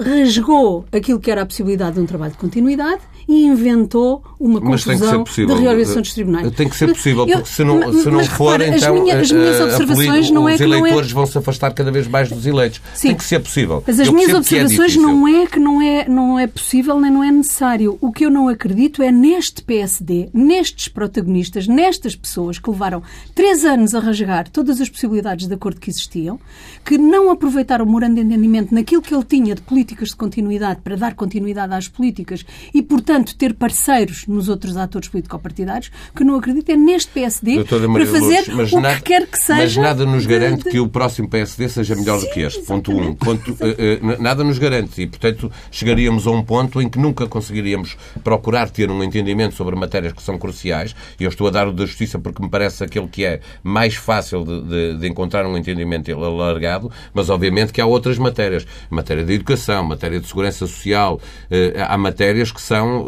rasgou 0.00 0.84
aquilo 0.90 1.20
que 1.20 1.30
era 1.30 1.42
a 1.42 1.46
possibilidade 1.46 1.94
de 1.94 2.00
um 2.00 2.06
trabalho 2.06 2.32
de 2.32 2.38
continuidade 2.38 3.02
e 3.28 3.46
inventou 3.46 4.22
uma 4.38 4.60
confusão 4.60 5.24
de 5.24 5.44
reorganização 5.46 6.02
dos 6.02 6.12
tribunais. 6.12 6.50
Tem 6.52 6.68
que 6.68 6.76
ser 6.76 6.88
possível, 6.88 7.26
porque 7.26 7.48
se 7.48 7.64
não, 7.64 7.92
se 7.92 8.10
não 8.10 8.24
for, 8.24 8.60
repara, 8.60 8.76
então 8.76 8.94
as 8.94 9.00
minhas, 9.00 9.20
as 9.20 9.32
minhas 9.32 9.60
observações 9.60 10.30
a, 10.30 10.34
não 10.34 10.48
é 10.48 10.54
os 10.54 10.60
eleitores 10.60 11.12
não 11.12 11.20
é... 11.20 11.24
vão 11.24 11.26
se 11.26 11.38
afastar 11.38 11.72
cada 11.72 11.90
vez 11.90 12.08
mais 12.08 12.28
dos 12.28 12.46
eleitos. 12.46 12.80
Sim, 12.94 13.08
Tem 13.08 13.16
que 13.16 13.24
ser 13.24 13.40
possível. 13.40 13.82
Mas 13.86 14.00
as 14.00 14.08
eu 14.08 14.12
minhas 14.12 14.30
é 14.30 14.36
observações 14.36 14.96
é 14.96 14.98
não 14.98 15.28
é 15.28 15.46
que 15.46 15.58
não 15.58 15.82
é, 15.82 16.08
não 16.08 16.38
é 16.38 16.46
possível 16.46 17.00
nem 17.00 17.10
não 17.10 17.22
é 17.22 17.30
necessário. 17.30 17.96
O 18.00 18.12
que 18.12 18.24
eu 18.24 18.30
não 18.30 18.48
acredito 18.48 19.02
é 19.02 19.12
neste 19.12 19.62
PSD, 19.62 20.28
nestes 20.32 20.88
protagonistas, 20.88 21.66
nestas 21.66 22.16
pessoas 22.16 22.58
que 22.58 22.68
levaram 22.68 23.02
três 23.34 23.64
anos 23.64 23.94
a 23.94 24.00
rasgar 24.00 24.48
todas 24.48 24.80
as 24.80 24.88
possibilidades 24.88 25.46
de 25.46 25.54
acordo 25.54 25.80
que 25.80 25.90
existiam, 25.90 26.38
que 26.84 26.98
não 26.98 27.30
aproveitaram 27.30 27.84
o 27.84 27.88
morando 27.88 28.16
de 28.16 28.20
entendimento 28.22 28.74
naquilo 28.74 29.02
que 29.02 29.14
ele 29.14 29.24
tinha 29.24 29.54
de 29.54 29.62
políticas 29.62 30.08
de 30.08 30.16
continuidade 30.16 30.80
para 30.82 30.96
dar 30.96 31.14
continuidade 31.14 31.72
às 31.74 31.88
políticas 31.88 32.44
e, 32.74 32.82
portanto, 32.82 33.11
ter 33.20 33.54
parceiros 33.54 34.26
nos 34.26 34.48
outros 34.48 34.76
atores 34.76 35.08
político-partidários, 35.08 35.90
que 36.14 36.24
não 36.24 36.36
acredito 36.36 36.70
é 36.70 36.76
neste 36.76 37.10
PSD 37.12 37.64
para 37.64 38.06
fazer 38.06 38.52
Lourdes, 38.52 38.72
o 38.72 38.80
nada, 38.80 38.96
que 38.96 39.02
quer 39.02 39.26
que 39.26 39.38
seja. 39.38 39.62
Mas 39.62 39.76
nada 39.76 40.06
nos 40.06 40.26
garante 40.26 40.64
de... 40.64 40.70
que 40.70 40.80
o 40.80 40.88
próximo 40.88 41.28
PSD 41.28 41.68
seja 41.68 41.94
melhor 41.94 42.18
Sim, 42.18 42.26
do 42.26 42.32
que 42.32 42.40
este. 42.40 42.60
Exatamente. 42.60 42.90
Ponto 42.90 42.92
um. 42.92 43.14
Ponto, 43.14 43.50
uh, 43.52 43.54
uh, 43.54 44.22
nada 44.22 44.44
nos 44.44 44.58
garante. 44.58 45.02
E, 45.02 45.06
portanto, 45.06 45.50
chegaríamos 45.70 46.26
a 46.26 46.30
um 46.30 46.42
ponto 46.42 46.80
em 46.80 46.88
que 46.88 46.98
nunca 46.98 47.26
conseguiríamos 47.26 47.96
procurar 48.22 48.70
ter 48.70 48.90
um 48.90 49.02
entendimento 49.02 49.54
sobre 49.54 49.76
matérias 49.76 50.12
que 50.12 50.22
são 50.22 50.38
cruciais. 50.38 50.94
E 51.18 51.24
eu 51.24 51.28
estou 51.28 51.46
a 51.46 51.50
dar 51.50 51.68
o 51.68 51.72
da 51.72 51.84
justiça 51.84 52.18
porque 52.18 52.42
me 52.42 52.48
parece 52.48 52.84
aquele 52.84 53.08
que 53.08 53.24
é 53.24 53.40
mais 53.62 53.94
fácil 53.94 54.44
de, 54.44 54.62
de, 54.62 54.98
de 54.98 55.08
encontrar 55.08 55.46
um 55.46 55.56
entendimento 55.56 56.12
alargado, 56.12 56.90
mas 57.12 57.30
obviamente 57.30 57.72
que 57.72 57.80
há 57.80 57.86
outras 57.86 58.18
matérias. 58.18 58.66
Matéria 58.90 59.24
de 59.24 59.32
educação, 59.32 59.84
matéria 59.84 60.20
de 60.20 60.26
segurança 60.26 60.66
social. 60.66 61.20
Uh, 61.50 61.78
há 61.86 61.98
matérias 61.98 62.52
que 62.52 62.60
são 62.60 63.01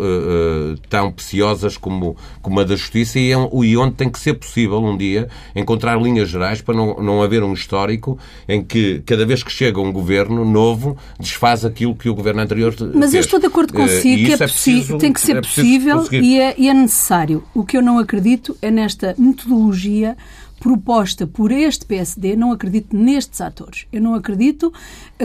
tão 0.88 1.10
preciosas 1.10 1.76
como, 1.76 2.16
como 2.40 2.60
a 2.60 2.64
da 2.64 2.76
justiça 2.76 3.18
e, 3.18 3.30
e 3.30 3.76
onde 3.76 3.94
tem 3.94 4.10
que 4.10 4.18
ser 4.18 4.34
possível 4.34 4.78
um 4.78 4.96
dia 4.96 5.28
encontrar 5.54 6.00
linhas 6.00 6.28
gerais 6.28 6.60
para 6.60 6.74
não, 6.74 6.96
não 7.02 7.22
haver 7.22 7.42
um 7.42 7.52
histórico 7.52 8.18
em 8.48 8.62
que 8.62 9.02
cada 9.06 9.24
vez 9.26 9.42
que 9.42 9.52
chega 9.52 9.80
um 9.80 9.92
governo 9.92 10.44
novo 10.44 10.96
desfaz 11.18 11.64
aquilo 11.64 11.94
que 11.94 12.08
o 12.08 12.14
governo 12.14 12.40
anterior 12.40 12.74
Mas 12.94 13.10
fez. 13.10 13.14
eu 13.14 13.20
estou 13.20 13.40
de 13.40 13.46
acordo 13.46 13.72
consigo 13.72 14.24
que 14.24 14.32
é, 14.32 14.34
é 14.34 14.36
preciso, 14.36 14.98
tem 14.98 15.12
que 15.12 15.20
ser 15.20 15.36
é 15.36 15.40
possível 15.40 16.06
e 16.12 16.40
é, 16.40 16.54
e 16.56 16.68
é 16.68 16.74
necessário. 16.74 17.42
O 17.54 17.64
que 17.64 17.76
eu 17.76 17.82
não 17.82 17.98
acredito 17.98 18.56
é 18.60 18.70
nesta 18.70 19.14
metodologia 19.18 20.16
proposta 20.64 21.26
por 21.26 21.52
este 21.52 21.84
PSD, 21.84 22.34
não 22.36 22.50
acredito 22.50 22.96
nestes 22.96 23.42
atores. 23.42 23.86
Eu 23.92 24.00
não 24.00 24.14
acredito 24.14 24.72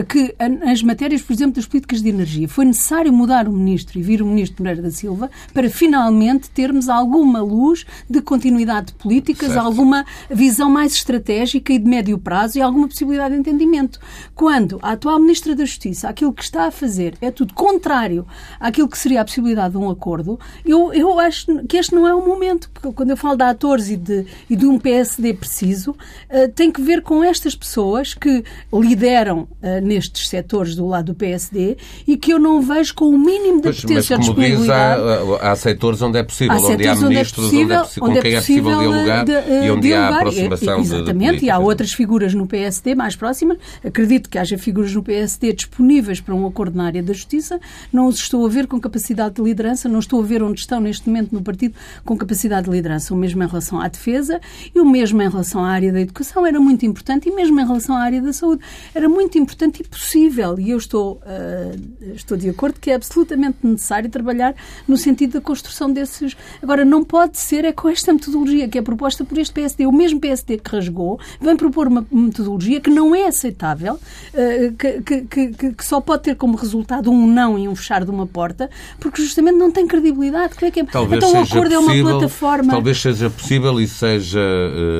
que 0.06 0.34
as 0.38 0.82
matérias, 0.82 1.22
por 1.22 1.32
exemplo, 1.32 1.54
das 1.54 1.64
políticas 1.64 2.02
de 2.02 2.10
energia, 2.10 2.46
foi 2.46 2.66
necessário 2.66 3.10
mudar 3.10 3.48
o 3.48 3.52
ministro 3.52 3.98
e 3.98 4.02
vir 4.02 4.20
o 4.20 4.26
ministro 4.26 4.62
Moreira 4.62 4.82
da 4.82 4.90
Silva 4.90 5.30
para 5.54 5.70
finalmente 5.70 6.50
termos 6.50 6.90
alguma 6.90 7.40
luz 7.40 7.86
de 8.08 8.20
continuidade 8.20 8.88
de 8.88 8.92
políticas, 8.92 9.52
certo. 9.52 9.64
alguma 9.64 10.04
visão 10.28 10.68
mais 10.68 10.92
estratégica 10.92 11.72
e 11.72 11.78
de 11.78 11.88
médio 11.88 12.18
prazo 12.18 12.58
e 12.58 12.60
alguma 12.60 12.86
possibilidade 12.86 13.32
de 13.32 13.40
entendimento. 13.40 13.98
Quando 14.34 14.78
a 14.82 14.92
atual 14.92 15.18
ministra 15.18 15.56
da 15.56 15.64
Justiça, 15.64 16.10
aquilo 16.10 16.34
que 16.34 16.44
está 16.44 16.66
a 16.66 16.70
fazer 16.70 17.16
é 17.18 17.30
tudo 17.30 17.54
contrário 17.54 18.26
àquilo 18.60 18.90
que 18.90 18.98
seria 18.98 19.22
a 19.22 19.24
possibilidade 19.24 19.72
de 19.72 19.78
um 19.78 19.88
acordo, 19.88 20.38
eu, 20.66 20.92
eu 20.92 21.18
acho 21.18 21.64
que 21.66 21.78
este 21.78 21.94
não 21.94 22.06
é 22.06 22.14
o 22.14 22.22
momento. 22.22 22.70
Quando 22.94 23.08
eu 23.08 23.16
falo 23.16 23.38
de 23.38 23.44
atores 23.44 23.88
e 23.88 23.96
de, 23.96 24.26
e 24.50 24.54
de 24.54 24.66
um 24.66 24.78
PSD 24.78 25.29
preciso, 25.34 25.92
uh, 25.92 26.48
tem 26.54 26.70
que 26.70 26.80
ver 26.80 27.02
com 27.02 27.22
estas 27.22 27.54
pessoas 27.54 28.14
que 28.14 28.44
lideram 28.72 29.48
uh, 29.62 29.80
nestes 29.82 30.28
setores 30.28 30.74
do 30.74 30.86
lado 30.86 31.06
do 31.06 31.14
PSD 31.14 31.76
e 32.06 32.16
que 32.16 32.32
eu 32.32 32.38
não 32.38 32.60
vejo 32.60 32.94
com 32.94 33.06
o 33.06 33.18
mínimo 33.18 33.60
de 33.60 33.72
potência 33.72 34.16
mas, 34.16 34.28
como 34.28 34.40
diz, 34.40 34.68
há, 34.68 35.50
há 35.50 35.56
setores 35.56 36.02
onde 36.02 36.18
é 36.18 36.22
possível, 36.22 36.56
há 36.56 36.60
onde 36.60 36.88
há 36.88 36.94
ministros, 36.94 37.46
onde 37.46 37.72
é 37.72 37.78
possível, 37.78 37.80
onde 37.80 37.98
é, 37.98 38.04
onde 38.04 38.18
é 38.18 38.22
quem 38.22 38.34
é 38.34 38.36
possível 38.36 38.78
dialogar 38.78 39.24
de, 39.24 39.32
de, 39.32 39.66
e 39.66 39.70
onde 39.70 39.88
dialogar. 39.88 40.12
há 40.12 40.18
aproximação 40.18 40.80
Exatamente, 40.80 41.32
de, 41.32 41.40
de 41.40 41.46
e 41.46 41.50
há 41.50 41.58
outras 41.58 41.92
figuras 41.92 42.34
no 42.34 42.46
PSD 42.46 42.94
mais 42.94 43.16
próximas. 43.16 43.58
Acredito 43.84 44.28
que 44.28 44.38
haja 44.38 44.58
figuras 44.58 44.94
no 44.94 45.02
PSD 45.02 45.52
disponíveis 45.52 46.20
para 46.20 46.34
um 46.34 46.46
acordo 46.46 46.76
na 46.76 46.86
área 46.86 47.02
da 47.02 47.12
justiça. 47.12 47.60
Não 47.92 48.06
os 48.06 48.16
estou 48.16 48.44
a 48.44 48.48
ver 48.48 48.66
com 48.66 48.80
capacidade 48.80 49.36
de 49.36 49.42
liderança, 49.42 49.88
não 49.88 49.98
estou 49.98 50.20
a 50.20 50.24
ver 50.24 50.42
onde 50.42 50.60
estão 50.60 50.80
neste 50.80 51.08
momento 51.08 51.32
no 51.32 51.42
partido 51.42 51.74
com 52.04 52.16
capacidade 52.16 52.66
de 52.66 52.72
liderança. 52.72 53.14
O 53.14 53.16
mesmo 53.16 53.42
em 53.42 53.46
relação 53.46 53.80
à 53.80 53.88
defesa 53.88 54.40
e 54.74 54.80
o 54.80 54.84
mesmo 54.84 55.19
em 55.22 55.28
relação 55.28 55.64
à 55.64 55.68
área 55.68 55.92
da 55.92 56.00
educação 56.00 56.46
era 56.46 56.60
muito 56.60 56.84
importante 56.86 57.28
e 57.28 57.32
mesmo 57.32 57.58
em 57.60 57.66
relação 57.66 57.96
à 57.96 58.00
área 58.00 58.20
da 58.20 58.32
saúde 58.32 58.62
era 58.94 59.08
muito 59.08 59.38
importante 59.38 59.82
e 59.82 59.84
possível. 59.84 60.58
E 60.58 60.70
eu 60.70 60.78
estou, 60.78 61.20
uh, 61.24 62.14
estou 62.14 62.36
de 62.36 62.48
acordo 62.48 62.78
que 62.80 62.90
é 62.90 62.94
absolutamente 62.94 63.58
necessário 63.62 64.08
trabalhar 64.08 64.54
no 64.86 64.96
sentido 64.96 65.34
da 65.34 65.40
construção 65.40 65.92
desses. 65.92 66.36
Agora, 66.62 66.84
não 66.84 67.04
pode 67.04 67.38
ser 67.38 67.64
é 67.64 67.72
com 67.72 67.88
esta 67.88 68.12
metodologia 68.12 68.68
que 68.68 68.78
é 68.78 68.82
proposta 68.82 69.24
por 69.24 69.38
este 69.38 69.52
PSD. 69.52 69.86
O 69.86 69.92
mesmo 69.92 70.20
PSD 70.20 70.58
que 70.58 70.70
rasgou 70.70 71.18
vem 71.40 71.56
propor 71.56 71.88
uma 71.88 72.06
metodologia 72.10 72.80
que 72.80 72.90
não 72.90 73.14
é 73.14 73.26
aceitável, 73.26 73.94
uh, 73.94 74.72
que, 74.76 75.02
que, 75.02 75.22
que, 75.52 75.72
que, 75.72 75.84
só 75.84 76.00
pode 76.00 76.22
ter 76.22 76.36
como 76.36 76.56
resultado 76.56 77.10
um 77.10 77.26
não 77.26 77.58
e 77.58 77.68
um 77.68 77.74
fechar 77.74 78.04
de 78.04 78.10
uma 78.10 78.26
porta, 78.26 78.70
porque 78.98 79.22
justamente 79.22 79.56
não 79.56 79.70
tem 79.70 79.86
credibilidade. 79.86 80.54
Que 80.54 80.66
é 80.66 80.70
que 80.70 80.80
é? 80.80 80.84
Talvez 80.84 81.22
então 81.22 81.40
o 81.40 81.42
acordo 81.42 81.74
possível, 81.74 81.74
é 81.74 81.78
uma 81.78 82.10
plataforma. 82.10 82.72
Talvez 82.72 83.00
seja 83.00 83.30
possível 83.30 83.80
e 83.80 83.88
seja. 83.88 84.40
Uh 84.40 84.99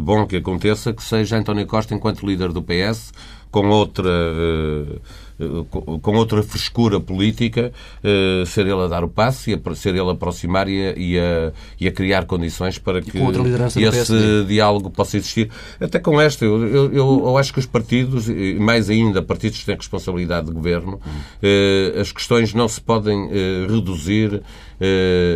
bom 0.00 0.26
que 0.26 0.36
aconteça 0.36 0.92
que 0.92 1.02
seja 1.02 1.36
António 1.36 1.66
Costa, 1.66 1.94
enquanto 1.94 2.26
líder 2.26 2.52
do 2.52 2.62
PS, 2.62 3.12
com 3.50 3.68
outra 3.68 4.08
uh, 4.08 5.00
com 6.00 6.16
outra 6.16 6.42
frescura 6.42 6.98
política, 6.98 7.72
eh, 8.02 8.44
ser 8.46 8.62
ele 8.62 8.82
a 8.82 8.86
dar 8.86 9.04
o 9.04 9.08
passo 9.08 9.50
e 9.50 9.54
a, 9.54 9.74
ser 9.74 9.90
ele 9.90 10.08
a 10.08 10.12
aproximar 10.12 10.66
e 10.68 10.86
a, 10.86 10.94
e 10.96 11.18
a, 11.18 11.52
e 11.78 11.86
a 11.86 11.92
criar 11.92 12.24
condições 12.24 12.78
para 12.78 13.02
que 13.02 13.18
esse 13.18 14.44
diálogo 14.46 14.90
possa 14.90 15.16
existir. 15.18 15.50
Até 15.78 15.98
com 15.98 16.20
esta, 16.20 16.44
eu, 16.44 16.66
eu, 16.66 16.92
eu, 16.92 17.38
acho 17.38 17.52
que 17.52 17.58
os 17.58 17.66
partidos, 17.66 18.28
e 18.28 18.54
mais 18.58 18.88
ainda 18.88 19.20
partidos 19.20 19.60
que 19.60 19.66
têm 19.66 19.76
responsabilidade 19.76 20.46
de 20.46 20.52
governo, 20.52 21.00
hum. 21.06 22.00
as 22.00 22.12
questões 22.12 22.54
não 22.54 22.68
se 22.68 22.80
podem 22.80 23.28
reduzir 23.68 24.42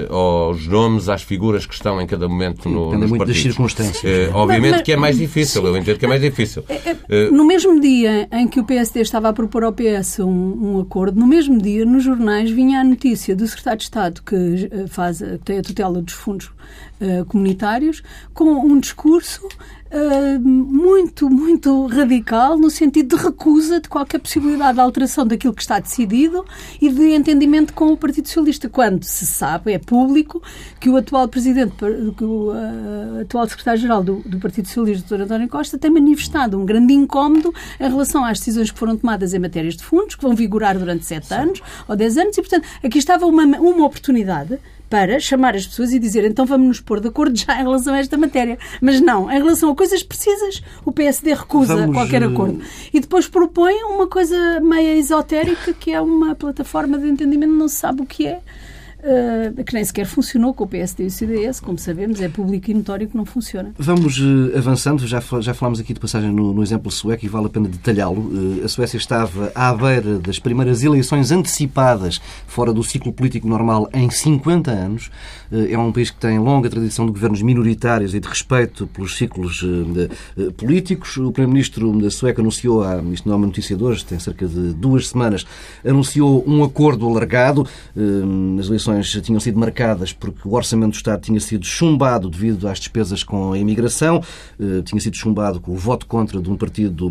aos 0.08 0.66
nomes, 0.66 1.08
às 1.08 1.22
figuras 1.22 1.66
que 1.66 1.74
estão 1.74 2.00
em 2.00 2.06
cada 2.06 2.28
momento 2.28 2.68
no, 2.68 2.92
nos 2.92 3.10
muito 3.10 3.18
partidos. 3.18 3.42
das 3.42 3.52
circunstâncias. 3.52 4.34
obviamente 4.34 4.60
mas, 4.60 4.70
mas, 4.72 4.82
que 4.82 4.92
é 4.92 4.96
mais 4.96 5.18
difícil, 5.18 5.62
sim. 5.62 5.66
eu 5.66 5.76
entendo 5.76 5.98
que 5.98 6.04
é 6.04 6.08
mais 6.08 6.20
difícil. 6.20 6.64
É, 6.68 6.96
é, 7.08 7.30
no 7.30 7.44
mesmo 7.44 7.80
dia 7.80 8.28
em 8.32 8.46
que 8.46 8.60
o 8.60 8.64
PSD 8.64 9.00
estava 9.00 9.28
a 9.28 9.32
propor 9.32 9.64
ao 9.64 9.72
PS 9.72 9.89
tivesse 9.90 10.22
um, 10.22 10.76
um, 10.76 10.81
acordo, 10.81 11.18
no 11.18 11.26
mesmo 11.26 11.61
dia, 11.61 11.85
nos 11.85 12.05
jornais, 12.05 12.50
vinha 12.50 12.81
a 12.81 12.85
notícia 12.85 13.35
do 13.35 13.46
secretário 13.46 13.79
de 13.79 13.85
Estado 13.85 14.22
que 14.22 14.37
uh, 14.37 14.88
faz, 14.88 15.22
tem 15.44 15.59
a 15.59 15.62
tutela 15.62 16.00
dos 16.00 16.14
fundos 16.14 16.46
uh, 17.00 17.24
comunitários, 17.26 18.03
com 18.33 18.44
um 18.44 18.79
discurso 18.79 19.46
uh, 19.90 20.40
muito, 20.40 21.29
muito 21.29 21.87
radical, 21.87 22.59
no 22.59 22.70
sentido 22.70 23.16
de 23.16 23.22
recusa 23.22 23.81
de 23.81 23.88
qualquer 23.88 24.18
possibilidade 24.18 24.74
de 24.74 24.81
alteração 24.81 25.26
daquilo 25.26 25.53
que 25.53 25.62
está 25.62 25.79
decidido 25.79 26.44
e 26.81 26.88
de 26.88 27.14
entendimento 27.14 27.72
com 27.72 27.92
o 27.92 27.96
Partido 27.96 28.26
Socialista, 28.26 28.68
quando 28.68 29.05
se 29.05 29.26
sabe, 29.26 29.72
é 29.72 29.79
público, 29.79 30.42
que 30.79 30.88
o 30.88 30.96
atual 30.96 31.29
presidente, 31.29 31.74
que 32.16 32.24
o 32.24 32.53
uh, 32.53 33.20
atual 33.22 33.48
secretário-geral 33.48 34.03
do, 34.03 34.16
do, 34.24 34.38
Partido 34.38 34.66
Socialista, 34.66 35.16
Dr. 35.16 35.24
António 35.24 35.48
Costa, 35.48 35.79
tem 35.79 35.90
manifestado 35.90 36.59
um 36.59 36.64
grande 36.64 36.92
incómodo 36.92 37.53
em 37.79 37.88
relação 37.88 38.24
às 38.24 38.38
decisões 38.38 38.70
que 38.70 38.79
foram 38.79 38.96
tomadas 38.96 39.35
em 39.35 39.38
matérias 39.38 39.76
de 39.76 39.85
fundos, 39.85 40.14
que 40.14 40.22
vão 40.22 40.35
vigorar 40.35 40.79
durante 40.79 41.05
sete 41.05 41.33
anos 41.35 41.61
ou 41.88 41.96
dez 41.96 42.16
anos, 42.16 42.37
e, 42.37 42.40
portanto, 42.40 42.66
aqui 42.83 42.98
estava 42.98 43.26
uma, 43.26 43.44
uma 43.44 43.85
oportunidade 43.85 44.59
para 44.90 45.20
chamar 45.20 45.55
as 45.55 45.68
pessoas 45.68 45.92
e 45.92 46.00
dizer 46.00 46.24
então 46.24 46.44
vamos 46.44 46.66
nos 46.66 46.81
pôr 46.81 46.98
de 47.00 47.07
acordo 47.07 47.38
já 47.38 47.55
em 47.55 47.62
relação 47.62 47.94
a 47.94 47.98
esta 47.98 48.18
matéria. 48.18 48.59
Mas 48.81 49.00
não, 49.00 49.31
em 49.31 49.38
relação 49.38 49.70
a 49.70 49.76
coisas 49.76 50.03
precisas, 50.03 50.61
o 50.85 50.90
PSD 50.90 51.33
recusa 51.33 51.76
vamos... 51.76 51.94
qualquer 51.96 52.24
acordo. 52.24 52.61
E 52.92 52.98
depois 52.98 53.29
propõe 53.29 53.85
uma 53.85 54.09
coisa 54.09 54.61
meia 54.61 54.98
esotérica 54.98 55.72
que 55.72 55.92
é 55.92 56.00
uma 56.00 56.35
plataforma 56.35 56.98
de 56.98 57.09
entendimento, 57.09 57.53
não 57.53 57.68
se 57.68 57.76
sabe 57.76 58.03
o 58.03 58.07
que 58.07 58.26
é. 58.26 58.40
Uh, 59.00 59.64
que 59.64 59.72
nem 59.72 59.82
sequer 59.82 60.04
funcionou 60.04 60.52
com 60.52 60.64
o 60.64 60.66
PSD 60.66 61.04
e 61.04 61.06
o 61.06 61.10
CDS, 61.10 61.58
como 61.58 61.78
sabemos, 61.78 62.20
é 62.20 62.28
público 62.28 62.70
e 62.70 62.74
notório 62.74 63.08
que 63.08 63.16
não 63.16 63.24
funciona. 63.24 63.72
Vamos 63.78 64.18
uh, 64.18 64.52
avançando, 64.54 65.06
já, 65.06 65.22
já 65.40 65.54
falámos 65.54 65.80
aqui 65.80 65.94
de 65.94 66.00
passagem 66.00 66.30
no, 66.30 66.52
no 66.52 66.62
exemplo 66.62 66.90
sueco 66.90 67.24
e 67.24 67.28
vale 67.28 67.46
a 67.46 67.48
pena 67.48 67.66
detalhá-lo. 67.66 68.20
Uh, 68.20 68.62
a 68.62 68.68
Suécia 68.68 68.98
estava 68.98 69.50
à 69.54 69.72
beira 69.72 70.18
das 70.18 70.38
primeiras 70.38 70.82
eleições 70.82 71.32
antecipadas 71.32 72.20
fora 72.46 72.74
do 72.74 72.82
ciclo 72.82 73.10
político 73.10 73.48
normal 73.48 73.88
em 73.94 74.10
50 74.10 74.70
anos. 74.70 75.10
é 75.50 75.78
um 75.78 75.90
país 75.92 76.10
que 76.10 76.18
tem 76.18 76.38
longa 76.38 76.68
tradição 76.68 77.06
de 77.06 77.12
governos 77.12 77.40
minoritários 77.40 78.14
e 78.14 78.20
de 78.20 78.28
respeito 78.28 78.86
pelos 78.86 79.16
ciclos 79.16 79.64
políticos. 80.58 81.16
O 81.16 81.32
Primeiro-Ministro 81.32 81.98
da 82.00 82.10
Sueca 82.10 82.42
anunciou, 82.42 82.84
há, 82.84 83.02
isto 83.12 83.26
não 83.26 83.34
é 83.34 83.36
uma 83.38 83.46
notícia 83.46 83.74
de 83.74 83.82
hoje, 83.82 84.04
tem 84.04 84.18
cerca 84.18 84.46
de 84.46 84.74
duas 84.74 85.08
semanas, 85.08 85.46
anunciou 85.84 86.44
um 86.46 86.62
acordo 86.62 87.08
alargado 87.08 87.66
nas 87.96 88.66
eleições 88.66 88.89
eleições 88.90 89.11
tinham 89.22 89.40
sido 89.40 89.59
marcadas 89.59 90.12
porque 90.12 90.46
o 90.46 90.55
Orçamento 90.55 90.92
do 90.92 90.96
Estado 90.96 91.20
tinha 91.22 91.40
sido 91.40 91.64
chumbado 91.64 92.29
devido 92.29 92.68
às 92.68 92.79
despesas 92.79 93.22
com 93.22 93.53
a 93.53 93.59
imigração, 93.59 94.22
eh, 94.59 94.83
tinha 94.85 95.00
sido 95.00 95.16
chumbado 95.16 95.61
com 95.61 95.72
o 95.72 95.76
voto 95.76 96.07
contra 96.07 96.40
de 96.40 96.50
um 96.50 96.57
partido 96.57 97.09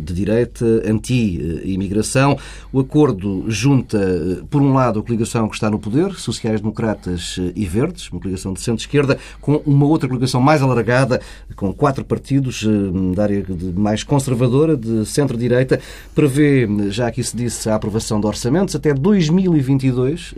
de 0.00 0.12
direita, 0.12 0.64
anti-imigração. 0.84 2.38
O 2.72 2.80
acordo 2.80 3.44
junta, 3.48 3.98
eh, 3.98 4.42
por 4.50 4.60
um 4.60 4.72
lado, 4.72 5.00
a 5.00 5.02
coligação 5.02 5.48
que 5.48 5.54
está 5.54 5.70
no 5.70 5.78
poder, 5.78 6.14
sociais-democratas 6.14 7.36
eh, 7.38 7.52
e 7.54 7.64
verdes, 7.64 8.10
uma 8.10 8.20
coligação 8.20 8.52
de 8.52 8.60
centro-esquerda, 8.60 9.18
com 9.40 9.62
uma 9.66 9.86
outra 9.86 10.08
coligação 10.08 10.40
mais 10.40 10.62
alargada, 10.62 11.20
com 11.56 11.72
quatro 11.72 12.04
partidos 12.04 12.66
da 13.14 13.22
área 13.24 13.44
mais 13.74 14.02
conservadora, 14.02 14.76
de 14.76 15.06
centro-direita, 15.06 15.80
prevê, 16.14 16.68
já 16.90 17.08
aqui 17.08 17.22
se 17.22 17.36
disse, 17.36 17.68
a 17.68 17.74
aprovação 17.74 18.20
de 18.20 18.26
orçamentos 18.26 18.74
até 18.74 18.92
2022 18.92 20.34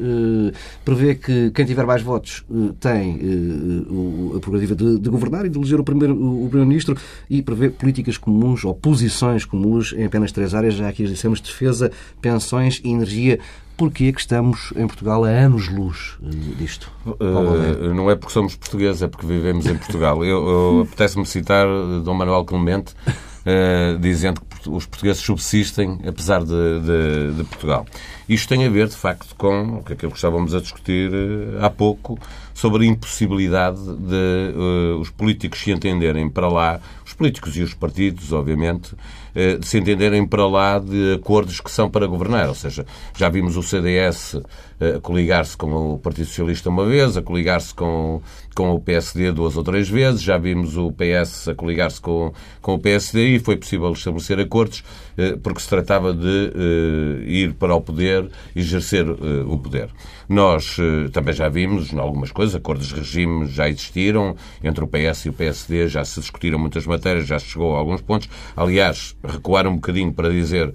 prevê 0.85 1.15
que 1.15 1.51
quem 1.51 1.65
tiver 1.65 1.85
mais 1.85 2.03
votos 2.03 2.45
eh, 2.51 2.73
tem 2.81 3.21
eh, 3.21 4.37
a 4.37 4.41
prerrogativa 4.41 4.75
de, 4.75 4.99
de, 4.99 5.11
governar 5.11 5.47
e 5.47 5.49
de 5.49 5.59
eleger 5.59 5.81
o 5.81 5.85
Primeiro-Ministro 5.85 6.97
e 7.29 7.43
prevê 7.43 7.71
políticas 7.71 8.17
comuns 8.17 8.65
ou 8.65 8.75
posições 8.75 9.45
comuns 9.45 9.93
em 9.93 10.05
apenas 10.05 10.33
três 10.33 10.55
áreas, 10.55 10.75
já 10.75 10.89
aqui 10.89 11.05
as 11.05 11.11
dissemos, 11.11 11.41
defesa, 11.41 11.91
pensões 12.21 12.81
e 12.85 12.91
energia. 12.91 13.39
Porquê 13.77 14.13
que 14.13 14.21
estamos 14.21 14.73
em 14.77 14.87
Portugal 14.87 15.25
a 15.25 15.29
anos-luz 15.29 16.17
eh, 16.23 16.29
disto? 16.57 16.93
Uh, 17.05 17.93
não 17.93 18.09
é 18.09 18.15
porque 18.15 18.33
somos 18.33 18.55
portugueses, 18.55 19.03
é 19.03 19.09
porque 19.09 19.27
vivemos 19.27 19.67
em 19.67 19.77
Portugal. 19.77 20.25
Eu, 20.25 20.49
eu 20.49 20.81
apetece-me 20.83 21.27
citar 21.27 21.67
Dom 22.05 22.15
Manuel 22.15 22.45
Clemente, 22.45 22.95
uh, 23.45 23.99
dizendo 23.99 24.41
que 24.41 24.69
os 24.69 24.87
portugueses 24.87 25.23
subsistem 25.23 26.01
apesar 26.07 26.41
de, 26.41 26.81
de, 26.81 27.35
de 27.37 27.45
Portugal. 27.45 27.87
Isto 28.29 28.49
tem 28.49 28.65
a 28.65 28.71
ver, 28.71 28.89
de 28.89 28.97
facto, 28.97 29.35
com 29.37 29.79
o 29.79 29.85
que 29.85 29.93
aquilo 29.93 30.11
que 30.11 30.19
estávamos 30.19 30.55
a 30.55 30.61
discutir 30.61 31.11
uh, 31.11 31.65
há 31.65 31.69
pouco, 31.69 32.19
sobre 32.55 32.85
a 32.85 32.89
impossibilidade 32.89 33.81
de 33.81 34.55
uh, 34.57 34.99
os 35.01 35.11
políticos 35.11 35.61
se 35.61 35.73
entenderem 35.73 36.31
para 36.31 36.49
lá, 36.49 36.81
os 37.05 37.13
políticos 37.13 37.57
e 37.57 37.63
os 37.63 37.75
partidos, 37.75 38.33
obviamente, 38.33 38.95
uh, 38.95 39.59
de 39.59 39.67
se 39.67 39.79
entenderem 39.79 40.27
para 40.27 40.47
lá 40.47 40.79
de 40.79 41.15
acordos 41.15 41.61
que 41.61 41.71
são 41.71 41.91
para 41.91 42.07
governar. 42.07 42.49
Ou 42.49 42.55
seja, 42.55 42.87
já 43.15 43.29
vimos 43.29 43.57
o 43.57 43.63
CDS 43.63 44.41
a 44.81 45.01
coligar-se 45.01 45.57
com 45.57 45.95
o 45.95 45.99
Partido 45.99 46.27
Socialista 46.27 46.69
uma 46.69 46.87
vez, 46.87 47.17
a 47.17 47.23
coligar-se 47.23 47.75
com, 47.75 48.21
com 48.55 48.71
o 48.73 48.81
PSD 48.81 49.33
duas 49.33 49.57
ou 49.57 49.65
três 49.65 49.89
vezes, 49.89 50.23
já 50.23 50.39
vimos 50.39 50.77
o 50.77 50.93
PS 50.93 51.49
a 51.49 51.55
coligar-se 51.55 52.01
com, 52.01 52.33
com 52.61 52.75
o 52.75 52.79
PSD 52.79 53.37
e 53.37 53.39
foi 53.39 53.57
possível 53.57 53.93
estabelecer 53.93 54.39
acordos 54.39 54.85
porque 55.43 55.61
se 55.61 55.69
tratava 55.69 56.13
de 56.13 56.53
ir 57.27 57.55
para 57.55 57.75
o 57.75 57.81
poder 57.81 57.95
poder, 57.95 58.31
exercer 58.55 59.07
o 59.09 59.59
poder. 59.59 59.89
Nós 60.29 60.77
também 61.13 61.35
já 61.35 61.49
vimos 61.49 61.93
em 61.93 61.99
algumas 61.99 62.33
coisas, 62.33 62.55
acordos 62.55 62.89
de 62.89 62.95
regime 62.95 63.47
já 63.47 63.69
existiram, 63.69 64.37
entre 64.63 64.83
o 64.83 64.87
PS 64.87 65.27
e 65.27 65.29
o 65.29 65.33
PSD 65.33 65.89
já 65.89 66.05
se 66.05 66.21
discutiram 66.21 66.59
muitas 66.59 66.87
matérias, 66.87 67.27
já 67.27 67.39
se 67.39 67.47
chegou 67.47 67.75
a 67.75 67.79
alguns 67.79 68.01
pontos. 68.01 68.29
Aliás, 68.57 69.17
recuar 69.23 69.67
um 69.67 69.77
bocadinho 69.77 70.13
para 70.13 70.31
dizer 70.31 70.73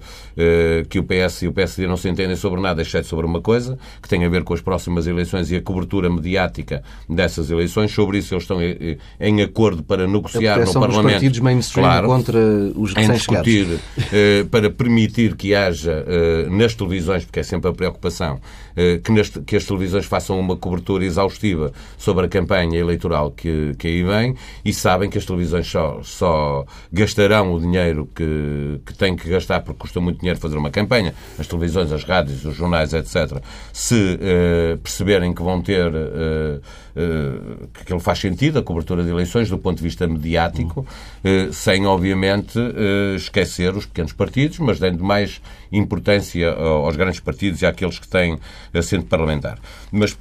que 0.88 0.98
o 0.98 1.04
PS 1.04 1.42
e 1.42 1.48
o 1.48 1.52
PSD 1.52 1.86
não 1.86 1.96
se 1.96 2.08
entendem 2.08 2.36
sobre 2.36 2.60
nada, 2.60 2.82
exceto 2.82 3.06
sobre 3.06 3.26
uma 3.26 3.40
coisa, 3.40 3.78
que 4.02 4.08
tem 4.08 4.24
a 4.24 4.28
ver 4.28 4.44
com 4.44 4.54
as 4.54 4.60
próximas 4.60 5.06
eleições 5.06 5.50
e 5.50 5.56
a 5.56 5.62
cobertura 5.62 6.10
mediática 6.10 6.82
dessas 7.08 7.50
eleições. 7.50 7.92
Sobre 7.92 8.18
isso 8.18 8.34
eles 8.34 8.44
estão 8.44 8.58
em 9.20 9.42
acordo 9.42 9.82
para 9.82 10.06
negociar 10.06 10.58
no 10.58 10.72
Parlamento. 10.72 11.02
Dos 11.02 11.12
partidos 11.12 11.38
mainstream 11.40 11.84
claro, 11.84 12.06
contra 12.06 12.38
os 12.74 12.96
em 12.96 13.10
discutir 13.10 13.80
para 14.50 14.70
permitir 14.70 15.36
que 15.36 15.54
haja 15.54 16.04
nas 16.50 16.74
televisões 16.74 17.24
porque 17.24 17.40
é 17.40 17.42
sempre 17.42 17.70
a 17.70 17.72
preocupação, 17.72 18.40
eh, 18.76 19.00
que, 19.02 19.40
que 19.42 19.56
as 19.56 19.64
televisões 19.64 20.06
façam 20.06 20.38
uma 20.38 20.56
cobertura 20.56 21.04
exaustiva 21.04 21.72
sobre 21.98 22.26
a 22.26 22.28
campanha 22.28 22.78
eleitoral 22.78 23.30
que, 23.30 23.74
que 23.78 23.86
aí 23.86 24.02
vem 24.02 24.34
e 24.64 24.72
sabem 24.72 25.10
que 25.10 25.18
as 25.18 25.24
televisões 25.24 25.66
só, 25.66 26.00
só 26.02 26.64
gastarão 26.92 27.54
o 27.54 27.60
dinheiro 27.60 28.08
que, 28.14 28.80
que 28.86 28.94
têm 28.96 29.16
que 29.16 29.28
gastar 29.28 29.60
porque 29.60 29.80
custa 29.80 30.00
muito 30.00 30.20
dinheiro 30.20 30.38
fazer 30.38 30.56
uma 30.56 30.70
campanha, 30.70 31.14
as 31.38 31.46
televisões, 31.46 31.92
as 31.92 32.04
rádios, 32.04 32.44
os 32.44 32.56
jornais, 32.56 32.92
etc., 32.92 33.42
se 33.80 33.94
uh, 33.94 34.76
perceberem 34.76 35.32
que 35.32 35.42
vão 35.42 35.62
ter 35.62 35.86
uh, 35.86 36.60
uh, 36.60 37.68
que 37.72 37.80
aquilo 37.80 37.98
faz 37.98 38.18
sentido, 38.18 38.58
a 38.58 38.62
cobertura 38.62 39.02
de 39.02 39.08
eleições 39.08 39.48
do 39.48 39.56
ponto 39.56 39.78
de 39.78 39.82
vista 39.82 40.06
mediático, 40.06 40.86
sem, 41.52 41.86
obviamente, 41.86 42.58
esquecer 43.16 43.74
os 43.74 43.86
pequenos 43.86 44.12
partidos, 44.12 44.58
mas 44.58 44.78
dando 44.78 45.02
mais 45.02 45.40
importância 45.72 46.50
aos 46.52 46.94
grandes 46.96 47.20
partidos 47.20 47.62
e 47.62 47.66
àqueles 47.66 47.98
que 47.98 48.06
têm 48.06 48.38
assento 48.74 49.06
parlamentar. 49.06 49.58
Mas 49.90 50.16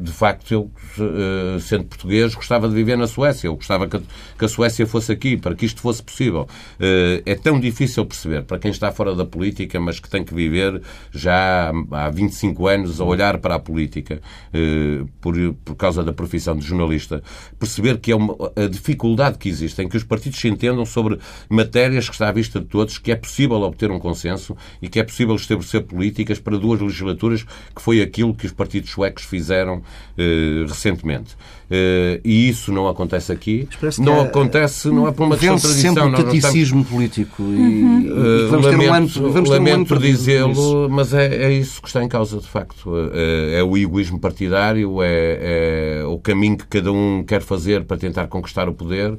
de 0.00 0.12
facto, 0.12 0.52
eu, 0.52 0.70
eh, 0.98 1.58
sendo 1.60 1.84
português, 1.84 2.34
gostava 2.34 2.68
de 2.68 2.74
viver 2.74 2.96
na 2.96 3.06
Suécia. 3.06 3.48
Eu 3.48 3.56
gostava 3.56 3.88
que 3.88 4.44
a 4.44 4.48
Suécia 4.48 4.86
fosse 4.86 5.12
aqui, 5.12 5.36
para 5.36 5.54
que 5.54 5.66
isto 5.66 5.80
fosse 5.80 6.02
possível. 6.02 6.48
Eh, 6.78 7.22
é 7.26 7.34
tão 7.34 7.58
difícil 7.58 8.04
perceber, 8.04 8.42
para 8.42 8.58
quem 8.58 8.70
está 8.70 8.90
fora 8.92 9.14
da 9.14 9.24
política, 9.24 9.78
mas 9.80 10.00
que 10.00 10.08
tem 10.08 10.24
que 10.24 10.34
viver 10.34 10.82
já 11.10 11.72
há 11.90 12.10
25 12.10 12.66
anos 12.66 13.00
a 13.00 13.04
olhar 13.04 13.38
para 13.38 13.56
a 13.56 13.58
política, 13.58 14.20
eh, 14.52 15.04
por, 15.20 15.34
por 15.64 15.74
causa 15.76 16.02
da 16.02 16.12
profissão 16.12 16.56
de 16.56 16.64
jornalista, 16.64 17.22
perceber 17.58 17.98
que 17.98 18.12
é 18.12 18.16
uma, 18.16 18.34
a 18.56 18.66
dificuldade 18.66 19.38
que 19.38 19.48
existe 19.48 19.80
em 19.82 19.88
que 19.88 19.96
os 19.96 20.04
partidos 20.04 20.38
se 20.38 20.48
entendam 20.48 20.84
sobre 20.84 21.18
matérias 21.48 22.08
que 22.08 22.14
está 22.14 22.28
à 22.28 22.32
vista 22.32 22.60
de 22.60 22.66
todos, 22.66 22.98
que 22.98 23.12
é 23.12 23.16
possível 23.16 23.60
obter 23.62 23.90
um 23.90 23.98
consenso 23.98 24.56
e 24.80 24.88
que 24.88 24.98
é 24.98 25.02
possível 25.02 25.34
estabelecer 25.34 25.82
políticas 25.82 26.38
para 26.38 26.58
duas 26.58 26.80
legislaturas, 26.80 27.42
que 27.42 27.82
foi 27.82 28.00
aquilo 28.00 28.34
que 28.34 28.46
os 28.46 28.52
partidos 28.52 28.90
suecos 28.90 29.24
fizeram 29.24 29.82
recentemente. 30.16 31.36
Uh, 31.68 32.22
e 32.24 32.48
isso 32.48 32.72
não 32.72 32.86
acontece 32.86 33.32
aqui. 33.32 33.68
Não 33.98 34.20
acontece, 34.20 34.88
não 34.88 35.08
é 35.08 35.12
por 35.12 35.24
uma 35.24 35.36
questão 35.36 35.56
de 35.56 35.62
tradição. 35.62 35.94
sempre 35.94 36.08
o 36.08 36.24
taticismo 36.24 36.80
estamos... 36.82 36.88
político. 36.88 37.42
E, 37.42 37.44
uhum. 37.44 38.00
e 38.02 38.48
vamos 38.48 38.66
lamento, 38.66 38.78
ter 38.78 38.90
um 38.90 38.94
ano, 38.94 39.32
vamos 39.32 39.50
lamento 39.50 39.94
um 39.94 39.98
dizê-lo, 39.98 40.88
mas 40.88 41.12
é, 41.12 41.26
é, 41.26 41.52
isso 41.52 41.82
que 41.82 41.88
está 41.88 42.04
em 42.04 42.08
causa, 42.08 42.38
de 42.38 42.46
facto. 42.46 42.92
É, 43.12 43.58
é 43.58 43.64
o 43.64 43.76
egoísmo 43.76 44.20
partidário, 44.20 45.02
é, 45.02 45.98
é, 46.00 46.04
o 46.04 46.18
caminho 46.18 46.56
que 46.56 46.66
cada 46.68 46.92
um 46.92 47.24
quer 47.24 47.42
fazer 47.42 47.84
para 47.84 47.96
tentar 47.96 48.28
conquistar 48.28 48.68
o 48.68 48.72
poder, 48.72 49.10
uh, 49.10 49.18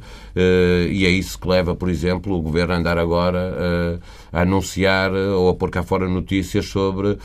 e 0.90 1.06
é 1.06 1.10
isso 1.10 1.38
que 1.38 1.50
leva, 1.50 1.76
por 1.76 1.90
exemplo, 1.90 2.34
o 2.34 2.42
governo 2.42 2.74
a 2.74 2.78
andar 2.78 2.98
agora 2.98 4.00
a 4.32 4.42
anunciar 4.42 5.12
ou 5.14 5.50
a 5.50 5.54
pôr 5.54 5.70
cá 5.70 5.84
fora 5.84 6.08
notícias 6.08 6.66
sobre 6.68 7.18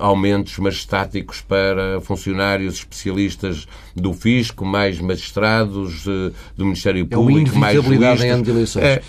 aumentos 0.00 0.58
majestáticos 0.58 1.40
para 1.40 2.00
funcionários 2.00 2.74
especialistas 2.74 3.66
do 3.94 4.12
fisco 4.12 4.61
Público, 4.62 4.64
mais 4.64 5.00
magistrados 5.00 6.06
uh, 6.06 6.32
do 6.56 6.64
Ministério 6.64 7.02
é 7.02 7.14
Público, 7.14 7.56
mais 7.56 7.82
juízes. 7.82 8.22
em 8.22 8.30
ano 8.30 8.42
de 8.42 8.50
eleições. 8.50 8.84
É, 8.84 9.02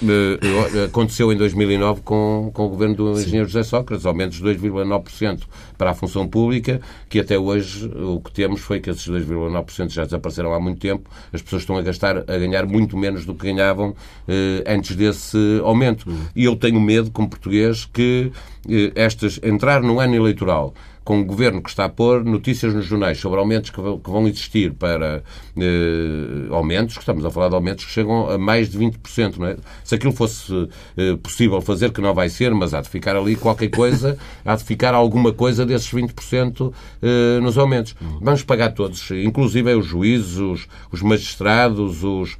aconteceu 0.86 1.32
em 1.32 1.38
2009 1.38 2.02
com, 2.02 2.52
com 2.54 2.66
o 2.66 2.70
governo 2.70 2.96
do 2.96 3.12
engenheiro 3.14 3.48
José 3.48 3.64
Sócrates, 3.64 4.06
aumentos 4.06 4.38
de 4.38 4.44
2,9% 4.44 5.42
para 5.78 5.92
a 5.92 5.94
função 5.94 6.28
pública, 6.28 6.82
que 7.10 7.20
até 7.20 7.38
hoje 7.38 7.88
o 7.88 8.20
que 8.20 8.32
temos 8.32 8.62
foi 8.62 8.80
que 8.80 8.90
esses 8.90 9.08
2,9% 9.08 9.90
já 9.90 10.04
desapareceram 10.04 10.54
há 10.54 10.60
muito 10.60 10.80
tempo, 10.80 11.10
as 11.32 11.42
pessoas 11.42 11.64
estão 11.64 11.78
a 11.78 11.82
gastar, 11.82 12.18
a 12.18 12.38
ganhar 12.38 12.66
muito 12.66 12.98
menos 12.98 13.26
do 13.26 13.34
que 13.34 13.48
ganhavam 13.48 13.96
antes 14.66 14.96
desse 14.96 15.38
aumento. 15.64 16.08
E 16.36 16.46
eu 16.46 16.56
tenho 16.56 16.80
medo, 16.80 17.12
como 17.12 17.30
português, 17.30 17.86
que 17.86 18.32
estas, 18.96 19.40
entrar 19.44 19.82
no 19.82 20.00
ano 20.00 20.16
eleitoral 20.16 20.74
com 21.04 21.18
um 21.18 21.24
governo 21.24 21.62
que 21.62 21.70
está 21.70 21.86
a 21.86 21.90
pôr 21.90 22.24
notícias 22.24 22.74
nos 22.74 22.86
jornais 22.86 23.18
sobre 23.18 23.40
aumentos 23.40 23.70
que 23.70 23.80
vão 23.80 24.28
existir 24.28 24.74
para 24.74 25.24
eh, 25.58 26.48
aumentos, 26.50 26.96
que 26.96 27.02
estamos 27.02 27.26
a 27.26 27.32
falar 27.32 27.50
de 27.50 27.56
aumentos 27.56 27.86
que 27.86 27.92
chegam 27.92 28.30
a 28.30 28.38
mais 28.38 28.70
de 28.70 28.80
20%. 28.80 29.38
Não 29.38 29.48
é? 29.48 29.58
Se 29.84 29.96
aquilo 29.96 30.14
fosse 30.14 30.70
eh, 30.98 31.16
possível 31.22 31.62
fazer, 31.62 31.92
que 31.92 32.02
não 32.02 32.14
vai 32.14 32.30
ser, 32.30 32.54
mas 32.54 32.74
há 32.74 32.82
de 32.82 32.90
ficar 32.90 33.16
ali 33.16 33.36
qualquer 33.36 33.70
coisa, 33.70 34.18
há 34.46 34.56
de 34.56 34.64
ficar 34.64 34.94
alguma 34.94 35.34
coisa 35.34 35.66
desses 35.66 35.92
20% 35.92 36.74
eh, 37.02 37.40
nos 37.42 37.58
aumentos. 37.58 37.96
Vamos 38.22 38.44
pagar 38.44 38.74
todos, 38.74 39.12
inclusive 39.12 39.74
os 39.74 39.86
juízes, 39.86 40.38
os, 40.38 40.68
os 40.92 41.02
magistrados, 41.02 42.04
os 42.04 42.38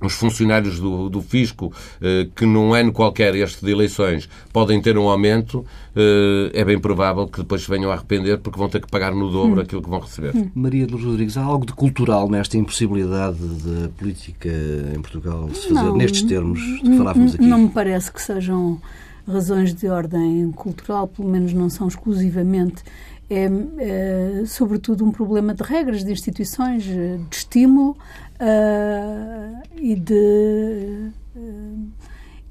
os 0.00 0.14
funcionários 0.14 0.80
do, 0.80 1.08
do 1.08 1.20
fisco, 1.20 1.72
eh, 2.00 2.28
que 2.34 2.46
num 2.46 2.72
ano 2.72 2.92
qualquer 2.92 3.34
este 3.34 3.64
de 3.64 3.70
eleições 3.70 4.28
podem 4.52 4.80
ter 4.80 4.96
um 4.96 5.08
aumento, 5.08 5.64
eh, 5.94 6.50
é 6.54 6.64
bem 6.64 6.78
provável 6.78 7.26
que 7.26 7.40
depois 7.40 7.62
se 7.62 7.70
venham 7.70 7.90
a 7.90 7.94
arrepender 7.94 8.38
porque 8.38 8.58
vão 8.58 8.68
ter 8.68 8.80
que 8.80 8.90
pagar 8.90 9.14
no 9.14 9.30
dobro 9.30 9.60
hum. 9.60 9.62
aquilo 9.62 9.82
que 9.82 9.90
vão 9.90 10.00
receber. 10.00 10.34
Hum. 10.34 10.50
Maria 10.54 10.86
de 10.86 10.94
Rodrigues, 10.94 11.36
há 11.36 11.42
algo 11.42 11.66
de 11.66 11.72
cultural 11.72 12.28
nesta 12.30 12.56
impossibilidade 12.56 13.38
da 13.38 13.88
política 13.90 14.48
em 14.94 15.00
Portugal 15.00 15.48
de 15.48 15.58
se 15.58 15.68
fazer 15.68 15.86
não, 15.86 15.96
nestes 15.96 16.22
termos 16.22 16.60
que 16.60 16.96
falávamos 16.96 17.34
aqui? 17.34 17.46
Não 17.46 17.58
me 17.58 17.68
parece 17.68 18.10
que 18.12 18.22
sejam 18.22 18.80
razões 19.26 19.74
de 19.74 19.86
ordem 19.88 20.50
cultural, 20.52 21.06
pelo 21.06 21.28
menos 21.28 21.52
não 21.52 21.68
são 21.68 21.86
exclusivamente 21.86 22.82
é, 23.30 23.48
é, 23.78 24.44
sobretudo 24.44 25.04
um 25.04 25.12
problema 25.12 25.54
de 25.54 25.62
regras, 25.62 26.02
de 26.02 26.10
instituições, 26.10 26.82
de 26.82 27.20
estímulo 27.30 27.96
uh, 28.40 29.62
e 29.76 29.94
de 29.94 31.10
uh, 31.36 31.88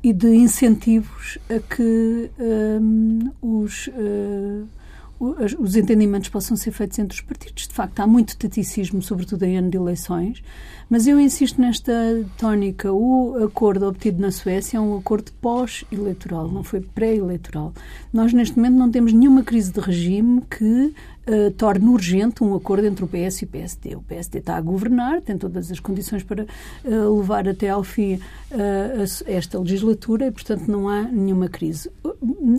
e 0.01 0.13
de 0.13 0.33
incentivos 0.33 1.37
a 1.49 1.59
que 1.59 2.31
um, 2.39 3.31
os 3.41 3.89
os 5.19 5.75
entendimentos 5.75 6.29
possam 6.29 6.55
ser 6.55 6.71
feitos 6.71 6.97
entre 6.97 7.15
os 7.15 7.21
partidos. 7.21 7.67
De 7.67 7.73
facto, 7.73 7.99
há 7.99 8.07
muito 8.07 8.37
taticismo, 8.37 9.01
sobretudo 9.01 9.43
em 9.43 9.57
ano 9.57 9.69
de 9.69 9.75
eleições, 9.75 10.41
mas 10.89 11.07
eu 11.07 11.19
insisto 11.19 11.59
nesta 11.59 11.91
tónica. 12.37 12.91
O 12.91 13.43
acordo 13.43 13.85
obtido 13.85 14.21
na 14.21 14.31
Suécia 14.31 14.77
é 14.77 14.79
um 14.79 14.97
acordo 14.97 15.31
pós-eleitoral, 15.41 16.49
não 16.49 16.63
foi 16.63 16.79
pré-eleitoral. 16.79 17.73
Nós, 18.13 18.31
neste 18.31 18.55
momento, 18.55 18.77
não 18.77 18.89
temos 18.89 19.11
nenhuma 19.11 19.43
crise 19.43 19.73
de 19.73 19.81
regime 19.81 20.41
que 20.49 20.93
uh, 21.29 21.51
torne 21.51 21.87
urgente 21.87 22.43
um 22.43 22.55
acordo 22.55 22.85
entre 22.85 23.03
o 23.03 23.07
PS 23.07 23.41
e 23.41 23.45
o 23.45 23.47
PSD. 23.47 23.95
O 23.95 24.01
PSD 24.01 24.39
está 24.39 24.57
a 24.57 24.61
governar, 24.61 25.21
tem 25.21 25.37
todas 25.37 25.71
as 25.71 25.79
condições 25.79 26.23
para 26.23 26.43
uh, 26.43 27.17
levar 27.17 27.47
até 27.47 27.69
ao 27.69 27.83
fim 27.83 28.15
uh, 28.15 28.21
esta 29.25 29.59
legislatura 29.59 30.27
e, 30.27 30.31
portanto, 30.31 30.67
não 30.67 30.89
há 30.89 31.03
nenhuma 31.03 31.47
crise. 31.47 31.89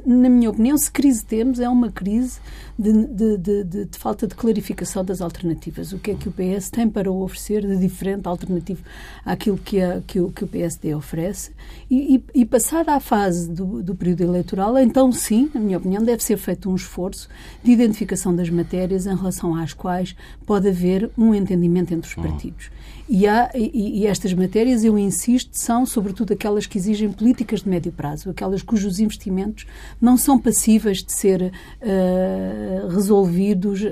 Na 0.06 0.28
minha 0.28 0.50
opinião, 0.50 0.78
se 0.78 0.90
crise 0.90 1.24
temos, 1.24 1.60
é 1.60 1.68
uma 1.68 1.90
crise 1.90 2.40
de, 2.80 3.06
de, 3.06 3.36
de, 3.36 3.64
de, 3.84 3.98
falta 3.98 4.26
de 4.26 4.34
clarificação 4.34 5.04
das 5.04 5.20
alternativas. 5.20 5.92
O 5.92 5.98
que 5.98 6.12
é 6.12 6.14
que 6.14 6.28
o 6.28 6.32
PS 6.32 6.70
tem 6.70 6.88
para 6.88 7.12
oferecer 7.12 7.66
de 7.66 7.76
diferente, 7.76 8.26
alternativo 8.26 8.82
àquilo 9.22 9.58
que, 9.58 9.82
a, 9.82 10.00
que, 10.06 10.18
o, 10.18 10.30
que 10.30 10.44
o 10.44 10.46
PSD 10.46 10.94
oferece? 10.94 11.52
E, 11.90 12.16
e, 12.16 12.40
e 12.40 12.46
passada 12.46 12.94
a 12.94 13.00
fase 13.00 13.50
do, 13.50 13.82
do 13.82 13.94
período 13.94 14.22
eleitoral, 14.22 14.78
então 14.78 15.12
sim, 15.12 15.50
na 15.52 15.60
minha 15.60 15.76
opinião, 15.76 16.02
deve 16.02 16.24
ser 16.24 16.38
feito 16.38 16.70
um 16.70 16.74
esforço 16.74 17.28
de 17.62 17.70
identificação 17.70 18.34
das 18.34 18.48
matérias 18.48 19.04
em 19.06 19.14
relação 19.14 19.54
às 19.54 19.74
quais 19.74 20.16
pode 20.46 20.68
haver 20.68 21.10
um 21.18 21.34
entendimento 21.34 21.92
entre 21.92 22.08
os 22.08 22.16
hum. 22.16 22.22
partidos. 22.22 22.70
E, 23.12 23.26
há, 23.26 23.50
e, 23.56 24.02
e, 24.02 24.06
estas 24.06 24.32
matérias, 24.32 24.84
eu 24.84 24.96
insisto, 24.96 25.50
são 25.58 25.84
sobretudo 25.84 26.32
aquelas 26.32 26.64
que 26.64 26.78
exigem 26.78 27.10
políticas 27.10 27.62
de 27.62 27.68
médio 27.68 27.90
prazo, 27.90 28.30
aquelas 28.30 28.62
cujos 28.62 29.00
investimentos 29.00 29.66
não 30.00 30.16
são 30.16 30.38
passíveis 30.38 31.02
de 31.02 31.12
ser 31.12 31.42
uh, 31.42 32.88
resolvidos 32.88 33.82
uh, 33.82 33.90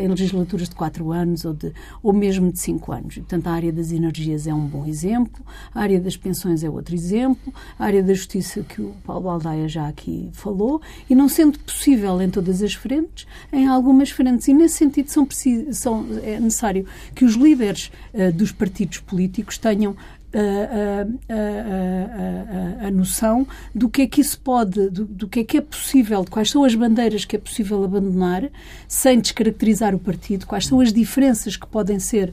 em 0.00 0.06
legislaturas 0.06 0.68
de 0.68 0.76
quatro 0.76 1.10
anos 1.10 1.44
ou, 1.44 1.52
de, 1.52 1.72
ou 2.00 2.12
mesmo 2.12 2.52
de 2.52 2.60
cinco 2.60 2.92
anos. 2.92 3.16
Portanto, 3.16 3.48
a 3.48 3.50
área 3.50 3.72
das 3.72 3.90
energias 3.90 4.46
é 4.46 4.54
um 4.54 4.68
bom 4.68 4.86
exemplo, 4.86 5.44
a 5.74 5.80
área 5.80 5.98
das 5.98 6.16
pensões 6.16 6.62
é 6.62 6.70
outro 6.70 6.94
exemplo, 6.94 7.52
a 7.76 7.84
área 7.84 8.04
da 8.04 8.14
justiça 8.14 8.62
que 8.62 8.80
o 8.80 8.94
Paulo 9.04 9.22
Baldaia 9.22 9.66
já 9.66 9.88
aqui 9.88 10.30
falou, 10.32 10.80
e 11.08 11.14
não 11.16 11.28
sendo 11.28 11.58
possível 11.58 12.22
em 12.22 12.30
todas 12.30 12.62
as 12.62 12.74
frentes, 12.74 13.26
em 13.52 13.66
algumas 13.66 14.10
frentes. 14.10 14.46
E 14.46 14.54
nesse 14.54 14.76
sentido 14.76 15.08
são, 15.08 15.26
são 15.72 16.06
é 16.22 16.38
necessário 16.38 16.86
que 17.16 17.24
os 17.24 17.34
líderes 17.34 17.90
uh, 18.14 18.32
dos 18.32 18.59
partidos 18.60 18.98
políticos 18.98 19.56
tenham 19.56 19.96
a, 20.32 21.02
a, 21.32 22.84
a, 22.84 22.86
a, 22.86 22.90
noção 22.90 23.46
do 23.74 23.88
que 23.88 24.02
é 24.02 24.06
que 24.06 24.20
isso 24.20 24.40
pode, 24.40 24.88
do, 24.90 25.04
do, 25.04 25.28
que 25.28 25.40
é 25.40 25.44
que 25.44 25.56
é 25.56 25.60
possível, 25.60 26.24
de 26.24 26.30
quais 26.30 26.50
são 26.50 26.64
as 26.64 26.74
bandeiras 26.74 27.24
que 27.24 27.36
é 27.36 27.38
possível 27.38 27.82
abandonar 27.82 28.48
sem 28.86 29.20
descaracterizar 29.20 29.94
o 29.94 29.98
partido, 29.98 30.46
quais 30.46 30.66
são 30.66 30.80
as 30.80 30.92
diferenças 30.92 31.56
que 31.56 31.66
podem 31.66 31.98
ser, 31.98 32.32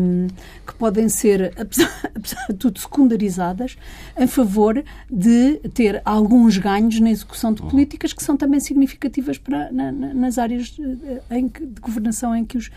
um, 0.00 0.28
que 0.66 0.74
podem 0.74 1.08
ser 1.08 1.52
apesar, 1.58 1.90
apesar 2.14 2.46
de 2.48 2.54
tudo, 2.54 2.78
secundarizadas 2.78 3.76
em 4.16 4.26
favor 4.26 4.82
de 5.10 5.56
ter 5.74 6.00
alguns 6.04 6.58
ganhos 6.58 7.00
na 7.00 7.10
execução 7.10 7.52
de 7.52 7.62
políticas 7.62 8.12
que 8.12 8.22
são 8.22 8.36
também 8.36 8.60
significativas 8.60 9.36
para, 9.36 9.70
na, 9.72 9.90
nas 9.90 10.38
áreas 10.38 10.76
em 11.30 11.48
que, 11.48 11.66
de 11.66 11.80
governação 11.80 12.34
em 12.36 12.44
que 12.44 12.56
os 12.56 12.70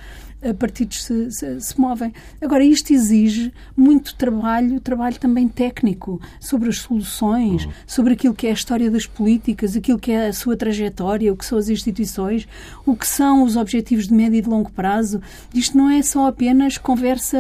partidos 0.60 1.04
se, 1.06 1.32
se, 1.32 1.62
se, 1.62 1.80
movem. 1.80 2.12
Agora, 2.42 2.64
isto 2.64 2.92
exige 2.92 3.54
muito 3.78 4.16
trabalho, 4.24 4.80
trabalho 4.80 5.20
também 5.20 5.50
técnico, 5.50 6.22
sobre 6.40 6.70
as 6.70 6.78
soluções, 6.78 7.66
uhum. 7.66 7.72
sobre 7.86 8.14
aquilo 8.14 8.34
que 8.34 8.48
é 8.48 8.52
a 8.52 8.54
história 8.54 8.90
das 8.90 9.06
políticas, 9.06 9.76
aquilo 9.76 10.00
que 10.00 10.14
é 10.14 10.28
a 10.28 10.34
sua 10.34 10.56
trajetória, 10.56 11.34
o 11.34 11.36
que 11.36 11.46
são 11.46 11.58
as 11.58 11.68
instituições, 11.68 12.48
o 12.86 12.96
que 12.96 13.06
são 13.06 13.44
os 13.44 13.58
objetivos 13.58 14.08
de 14.08 14.14
médio 14.14 14.38
e 14.38 14.42
de 14.42 14.48
longo 14.48 14.72
prazo. 14.72 15.22
Isto 15.54 15.78
não 15.78 15.90
é 15.90 16.02
só 16.02 16.28
apenas 16.28 16.78
conversa 16.78 17.38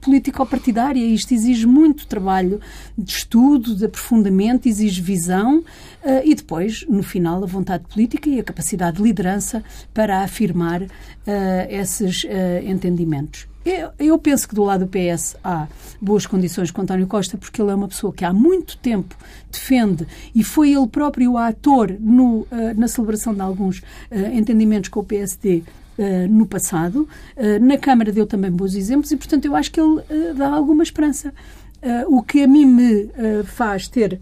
político-partidária, 0.00 1.04
isto 1.04 1.34
exige 1.34 1.66
muito 1.66 2.06
trabalho 2.06 2.60
de 2.96 3.10
estudo, 3.10 3.74
de 3.74 3.84
aprofundamento, 3.86 4.68
exige 4.68 5.02
visão 5.02 5.58
uh, 5.58 5.64
e 6.24 6.32
depois, 6.32 6.86
no 6.88 7.02
final, 7.02 7.42
a 7.42 7.46
vontade 7.46 7.84
política 7.92 8.30
e 8.30 8.38
a 8.38 8.44
capacidade 8.44 8.98
de 8.98 9.02
liderança 9.02 9.64
para 9.92 10.22
afirmar 10.22 10.80
uh, 10.82 10.88
esses 11.68 12.22
uh, 12.22 12.28
entendimentos. 12.64 13.48
Eu, 13.64 13.90
eu, 13.98 14.18
penso 14.18 14.48
que 14.48 14.54
do 14.54 14.64
lado 14.64 14.86
do 14.86 14.88
PS 14.88 15.36
há 15.44 15.66
boas 16.00 16.26
condições 16.26 16.70
com 16.70 16.82
António 16.82 17.06
Costa, 17.06 17.36
porque 17.36 17.60
ele 17.60 17.70
é 17.70 17.74
uma 17.74 17.88
pessoa 17.88 18.12
que 18.12 18.24
há 18.24 18.32
muito 18.32 18.78
tempo 18.78 19.14
defende 19.50 20.06
e 20.34 20.42
foi 20.42 20.72
ele 20.72 20.86
próprio 20.86 21.36
ator 21.36 21.94
no, 22.00 22.46
na 22.76 22.88
celebração 22.88 23.34
de 23.34 23.40
alguns 23.40 23.82
entendimentos 24.32 24.88
com 24.88 25.00
o 25.00 25.04
PSD 25.04 25.62
Uh, 25.98 26.28
no 26.30 26.46
passado. 26.46 27.08
Uh, 27.36 27.58
na 27.60 27.76
Câmara 27.76 28.12
deu 28.12 28.24
também 28.24 28.52
bons 28.52 28.76
exemplos 28.76 29.10
e, 29.10 29.16
portanto, 29.16 29.46
eu 29.46 29.56
acho 29.56 29.72
que 29.72 29.80
ele 29.80 29.98
uh, 29.98 30.34
dá 30.36 30.48
alguma 30.48 30.84
esperança. 30.84 31.34
o 32.06 32.22
que 32.22 32.44
a 32.44 32.46
mim 32.46 32.64
me 32.64 33.10
faz 33.44 33.88
ter 33.88 34.20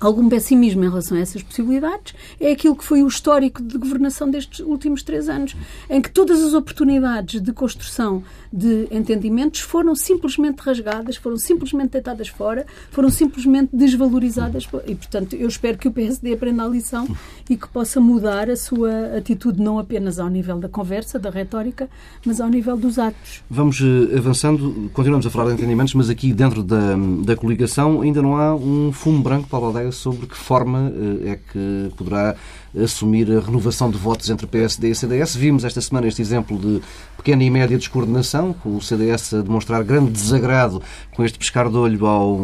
algum 0.00 0.28
pessimismo 0.28 0.84
em 0.84 0.88
relação 0.88 1.16
a 1.16 1.20
essas 1.20 1.42
possibilidades 1.42 2.14
é 2.40 2.52
aquilo 2.52 2.76
que 2.76 2.84
foi 2.84 3.02
o 3.02 3.08
histórico 3.08 3.62
de 3.62 3.76
governação 3.78 4.30
destes 4.30 4.60
últimos 4.60 5.02
três 5.02 5.28
anos, 5.28 5.56
em 5.88 6.00
que 6.00 6.10
todas 6.10 6.42
as 6.42 6.54
oportunidades 6.54 7.40
de 7.40 7.52
construção 7.52 8.22
de 8.52 8.88
entendimentos 8.90 9.60
foram 9.60 9.94
simplesmente 9.94 10.60
rasgadas, 10.60 11.16
foram 11.16 11.36
simplesmente 11.36 11.90
deitadas 11.90 12.28
fora, 12.28 12.66
foram 12.90 13.10
simplesmente 13.10 13.70
desvalorizadas 13.72 14.66
e, 14.86 14.94
portanto, 14.94 15.36
eu 15.36 15.48
espero 15.48 15.76
que 15.76 15.88
o 15.88 15.92
PSD 15.92 16.32
aprenda 16.32 16.64
a 16.64 16.68
lição 16.68 17.06
e 17.48 17.56
que 17.56 17.68
possa 17.68 18.00
mudar 18.00 18.48
a 18.50 18.56
sua 18.56 19.16
atitude 19.16 19.60
não 19.60 19.78
apenas 19.78 20.18
ao 20.18 20.28
nível 20.28 20.58
da 20.58 20.68
conversa, 20.68 21.18
da 21.18 21.30
retórica, 21.30 21.88
mas 22.24 22.40
ao 22.40 22.48
nível 22.48 22.76
dos 22.76 22.98
atos. 22.98 23.42
Vamos 23.50 23.80
eh, 23.80 24.16
avançando, 24.16 24.90
continuamos 24.92 25.26
a 25.26 25.30
falar 25.30 25.48
de 25.48 25.54
entendimentos, 25.54 25.94
mas 25.94 26.08
aqui 26.08 26.32
dentro 26.32 26.62
da, 26.62 26.96
da 27.24 27.36
coligação 27.36 28.00
ainda 28.00 28.22
não 28.22 28.36
há 28.36 28.54
um 28.54 28.92
fumo 28.92 29.22
branco 29.22 29.48
para 29.48 29.58
a 29.58 29.66
aldeia 29.66 29.87
sobre 29.92 30.26
que 30.26 30.36
forma 30.36 30.92
é 31.24 31.36
que 31.36 31.92
poderá 31.96 32.36
assumir 32.82 33.30
a 33.30 33.40
renovação 33.40 33.90
de 33.90 33.98
votos 33.98 34.28
entre 34.30 34.46
PSD 34.46 34.90
e 34.90 34.94
CDS. 34.94 35.36
Vimos 35.36 35.64
esta 35.64 35.80
semana 35.80 36.06
este 36.06 36.22
exemplo 36.22 36.58
de 36.58 36.80
pequena 37.16 37.42
e 37.42 37.50
média 37.50 37.76
descoordenação, 37.76 38.52
com 38.52 38.76
o 38.76 38.80
CDS 38.80 39.34
a 39.34 39.42
demonstrar 39.42 39.82
grande 39.82 40.10
desagrado 40.10 40.82
com 41.14 41.24
este 41.24 41.38
pescar 41.38 41.68
de 41.68 41.76
olho 41.76 42.06
ao, 42.06 42.38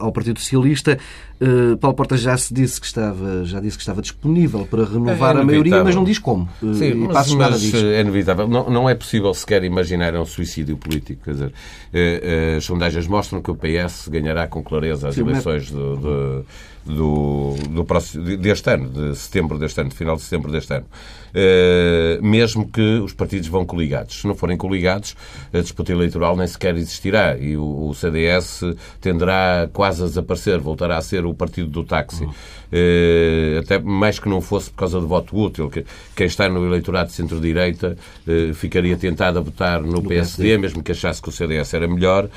ao 0.00 0.12
Partido 0.12 0.40
Socialista. 0.40 0.98
Uh, 1.40 1.76
Paulo 1.76 1.96
Porta 1.96 2.16
já 2.16 2.36
se 2.36 2.52
disse 2.52 2.80
que 2.80 2.86
estava, 2.86 3.44
já 3.44 3.60
disse 3.60 3.76
que 3.76 3.82
estava 3.82 4.02
disponível 4.02 4.66
para 4.66 4.84
renovar 4.84 5.36
é 5.36 5.40
a 5.40 5.44
maioria, 5.44 5.84
mas 5.84 5.94
não 5.94 6.02
diz 6.02 6.18
como. 6.18 6.48
Uh, 6.60 6.74
Sim, 6.74 6.94
mas, 6.94 7.32
mas 7.32 7.74
é 7.74 8.00
inevitável. 8.00 8.48
Não, 8.48 8.68
não 8.68 8.88
é 8.88 8.94
possível 8.94 9.32
sequer 9.32 9.62
imaginar 9.62 10.16
um 10.16 10.24
suicídio 10.24 10.76
político. 10.76 11.22
Quer 11.22 11.32
dizer, 11.32 11.48
uh, 11.48 12.56
as 12.56 12.64
sondagens 12.64 13.06
mostram 13.06 13.40
que 13.40 13.50
o 13.50 13.54
PS 13.54 14.08
ganhará 14.08 14.48
com 14.48 14.62
clareza 14.64 15.08
as 15.08 15.14
Sim, 15.14 15.20
eleições 15.20 15.70
mas... 15.70 15.70
do, 15.70 15.96
do 15.96 16.44
do, 16.88 17.54
do 17.70 17.84
próximo, 17.84 18.24
deste 18.38 18.70
ano, 18.70 18.88
de 18.88 19.16
setembro 19.16 19.58
deste 19.58 19.80
ano, 19.80 19.90
de 19.90 19.96
final 19.96 20.16
de 20.16 20.22
setembro 20.22 20.50
deste 20.50 20.74
ano. 20.74 20.86
Uh, 21.28 22.22
mesmo 22.24 22.66
que 22.68 22.98
os 22.98 23.12
partidos 23.12 23.48
vão 23.48 23.64
coligados. 23.64 24.20
Se 24.20 24.26
não 24.26 24.34
forem 24.34 24.56
coligados, 24.56 25.14
a 25.52 25.60
disputa 25.60 25.92
eleitoral 25.92 26.36
nem 26.36 26.46
sequer 26.46 26.74
existirá 26.76 27.36
e 27.36 27.56
o, 27.56 27.92
CDS 27.94 28.62
tenderá 29.00 29.68
quase 29.72 30.02
a 30.02 30.06
desaparecer, 30.06 30.58
voltará 30.58 30.96
a 30.96 31.02
ser 31.02 31.26
o 31.26 31.34
partido 31.34 31.68
do 31.68 31.84
táxi. 31.84 32.24
Uhum. 32.24 32.30
Uh, 32.70 33.60
até 33.60 33.78
mais 33.78 34.18
que 34.18 34.28
não 34.28 34.42
fosse 34.42 34.70
por 34.70 34.76
causa 34.76 35.00
do 35.00 35.08
voto 35.08 35.36
útil. 35.36 35.70
Que, 35.70 35.84
quem 36.14 36.26
está 36.26 36.48
no 36.48 36.64
eleitorado 36.66 37.08
de 37.08 37.14
centro-direita 37.14 37.96
uh, 38.26 38.54
ficaria 38.54 38.96
tentado 38.96 39.38
a 39.38 39.42
votar 39.42 39.80
no, 39.80 39.92
no 39.92 40.02
PSD, 40.02 40.42
PSD, 40.42 40.58
mesmo 40.58 40.82
que 40.82 40.92
achasse 40.92 41.20
que 41.20 41.28
o 41.28 41.32
CDS 41.32 41.74
era 41.74 41.88
melhor, 41.88 42.28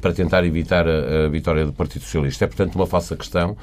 para 0.00 0.12
tentar 0.12 0.44
evitar 0.44 0.86
a, 0.88 1.28
vitória 1.28 1.64
do 1.64 1.72
Partido 1.72 2.02
Socialista. 2.02 2.44
É, 2.44 2.48
portanto, 2.48 2.74
uma 2.76 2.86
falsa 2.86 3.16
questão. 3.16 3.56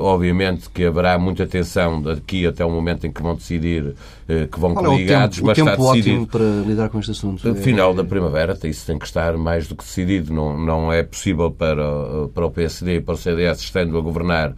Obviamente 0.00 0.68
que 0.70 0.84
haverá 0.84 1.18
muita 1.18 1.44
atenção 1.44 2.00
daqui 2.00 2.46
até 2.46 2.64
o 2.64 2.70
momento 2.70 3.06
em 3.06 3.12
que 3.12 3.22
vão 3.22 3.34
decidir 3.34 3.83
uh, 3.88 4.48
que 4.48 4.60
vão 4.60 4.74
coligados, 4.74 5.40
mas 5.40 5.56
está 5.56 5.76
decidido. 5.76 6.26
para 6.26 6.44
lidar 6.66 6.88
com 6.88 6.98
este 6.98 7.12
assunto? 7.12 7.48
Uh, 7.48 7.54
final 7.54 7.94
da 7.94 8.04
primavera, 8.04 8.58
isso 8.64 8.86
tem 8.86 8.98
que 8.98 9.06
estar 9.06 9.36
mais 9.36 9.66
do 9.66 9.74
que 9.74 9.84
decidido. 9.84 10.32
Não, 10.32 10.58
não 10.58 10.92
é 10.92 11.02
possível 11.02 11.50
para, 11.50 11.82
para 12.34 12.46
o 12.46 12.50
PSD 12.50 12.96
e 12.96 13.00
para 13.00 13.14
o 13.14 13.16
CDS, 13.16 13.60
estando 13.60 13.96
a 13.96 14.00
governar, 14.00 14.54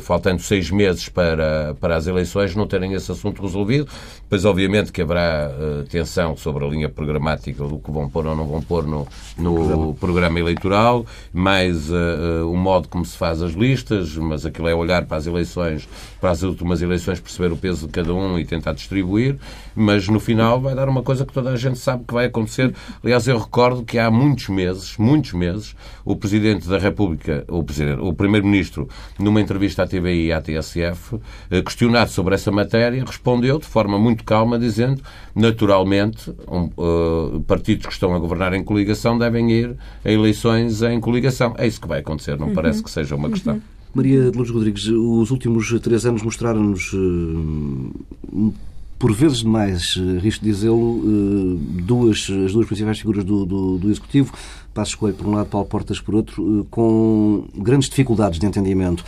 faltando 0.00 0.40
seis 0.40 0.70
meses 0.70 1.08
para, 1.08 1.76
para 1.78 1.94
as 1.94 2.06
eleições, 2.06 2.56
não 2.56 2.66
terem 2.66 2.94
esse 2.94 3.12
assunto 3.12 3.42
resolvido. 3.42 3.86
Pois, 4.28 4.44
obviamente, 4.44 4.90
que 4.90 5.02
haverá 5.02 5.50
tensão 5.90 6.36
sobre 6.36 6.64
a 6.64 6.68
linha 6.68 6.88
programática 6.88 7.64
do 7.64 7.78
que 7.78 7.90
vão 7.90 8.08
pôr 8.08 8.26
ou 8.26 8.36
não 8.36 8.46
vão 8.46 8.62
pôr 8.62 8.86
no, 8.86 9.06
no 9.36 9.54
programa. 9.54 9.94
programa 9.94 10.40
eleitoral, 10.40 11.04
mais 11.32 11.90
o 11.90 12.56
modo 12.56 12.88
como 12.88 13.04
se 13.04 13.16
faz 13.16 13.42
as 13.42 13.52
listas 13.52 14.16
mas 14.16 14.46
aquilo 14.46 14.68
é 14.68 14.74
olhar 14.74 15.04
para 15.04 15.16
as 15.16 15.26
eleições, 15.26 15.88
para 16.20 16.30
as 16.30 16.42
últimas 16.42 16.82
eleições, 16.82 17.20
perceber 17.20 17.52
o 17.52 17.56
peso 17.56 17.86
de 17.86 17.92
cada 17.92 18.14
um 18.14 18.38
e 18.40 18.44
tentar 18.44 18.72
distribuir, 18.72 19.36
mas 19.74 20.08
no 20.08 20.18
final 20.18 20.60
vai 20.60 20.74
dar 20.74 20.88
uma 20.88 21.02
coisa 21.02 21.24
que 21.24 21.32
toda 21.32 21.50
a 21.50 21.56
gente 21.56 21.78
sabe 21.78 22.04
que 22.06 22.14
vai 22.14 22.26
acontecer. 22.26 22.74
Aliás, 23.02 23.26
eu 23.28 23.38
recordo 23.38 23.84
que 23.84 23.98
há 23.98 24.10
muitos 24.10 24.48
meses, 24.48 24.96
muitos 24.98 25.32
meses, 25.32 25.76
o 26.04 26.16
Presidente 26.16 26.68
da 26.68 26.78
República, 26.78 27.44
o, 27.48 27.64
o 28.08 28.14
Primeiro-Ministro, 28.14 28.88
numa 29.18 29.40
entrevista 29.40 29.82
à 29.82 29.86
TVI 29.86 30.26
e 30.26 30.32
à 30.32 30.40
TSF, 30.40 31.20
eh, 31.50 31.62
questionado 31.62 32.10
sobre 32.10 32.34
essa 32.34 32.50
matéria, 32.50 33.04
respondeu 33.04 33.58
de 33.58 33.66
forma 33.66 33.98
muito 33.98 34.24
calma, 34.24 34.58
dizendo 34.58 35.02
naturalmente, 35.34 36.32
um, 36.48 36.70
uh, 36.76 37.40
partidos 37.46 37.86
que 37.86 37.92
estão 37.92 38.14
a 38.14 38.18
governar 38.18 38.52
em 38.52 38.62
coligação 38.62 39.18
devem 39.18 39.50
ir 39.50 39.76
a 40.04 40.10
eleições 40.10 40.82
em 40.82 41.00
coligação. 41.00 41.54
É 41.56 41.66
isso 41.66 41.80
que 41.80 41.88
vai 41.88 42.00
acontecer, 42.00 42.38
não 42.38 42.48
uhum. 42.48 42.54
parece 42.54 42.82
que 42.82 42.90
seja 42.90 43.14
uma 43.14 43.30
questão. 43.30 43.54
Uhum. 43.54 43.79
Maria 43.94 44.30
de 44.30 44.36
Lourdes 44.36 44.54
Rodrigues, 44.54 44.86
os 44.86 45.30
últimos 45.30 45.72
três 45.80 46.06
anos 46.06 46.22
mostraram-nos, 46.22 46.92
eh, 46.94 48.50
por 48.98 49.12
vezes 49.12 49.38
demais, 49.38 49.98
eh, 49.98 50.20
risco 50.20 50.44
de 50.44 50.50
dizê-lo, 50.52 51.02
eh, 51.04 51.82
duas, 51.82 52.28
as 52.46 52.52
duas 52.52 52.66
principais 52.66 53.00
figuras 53.00 53.24
do, 53.24 53.44
do, 53.44 53.78
do 53.78 53.90
Executivo, 53.90 54.32
Passo 54.72 54.90
Escolho 54.90 55.14
por 55.14 55.26
um 55.26 55.32
lado, 55.32 55.48
Paulo 55.48 55.66
Portas 55.66 55.98
por 55.98 56.14
outro, 56.14 56.64
com 56.70 57.44
grandes 57.56 57.88
dificuldades 57.88 58.38
de 58.38 58.46
entendimento. 58.46 59.04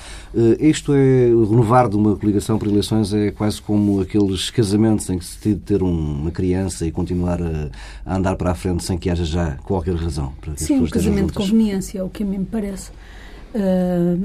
Isto 0.58 0.92
é, 0.92 1.26
renovar 1.28 1.88
de 1.88 1.94
uma 1.94 2.16
coligação 2.16 2.58
para 2.58 2.68
eleições 2.68 3.14
é 3.14 3.30
quase 3.30 3.62
como 3.62 4.00
aqueles 4.00 4.50
casamentos 4.50 5.08
em 5.08 5.16
que 5.16 5.24
se 5.24 5.36
decide 5.36 5.60
ter 5.60 5.80
uma 5.80 6.32
criança 6.32 6.84
e 6.84 6.90
continuar 6.90 7.40
a, 7.40 7.70
a 8.04 8.16
andar 8.16 8.34
para 8.34 8.50
a 8.50 8.54
frente 8.56 8.82
sem 8.82 8.98
que 8.98 9.08
haja 9.08 9.24
já 9.24 9.52
qualquer 9.58 9.94
razão 9.94 10.32
para 10.40 10.52
que 10.54 10.64
Sim, 10.64 10.80
um 10.80 10.88
casamento 10.88 11.28
de 11.28 11.34
conveniência, 11.34 12.00
é 12.00 12.02
o 12.02 12.08
que 12.08 12.24
a 12.24 12.26
mim 12.26 12.38
me 12.38 12.46
parece. 12.46 12.90
Ah, 13.54 14.16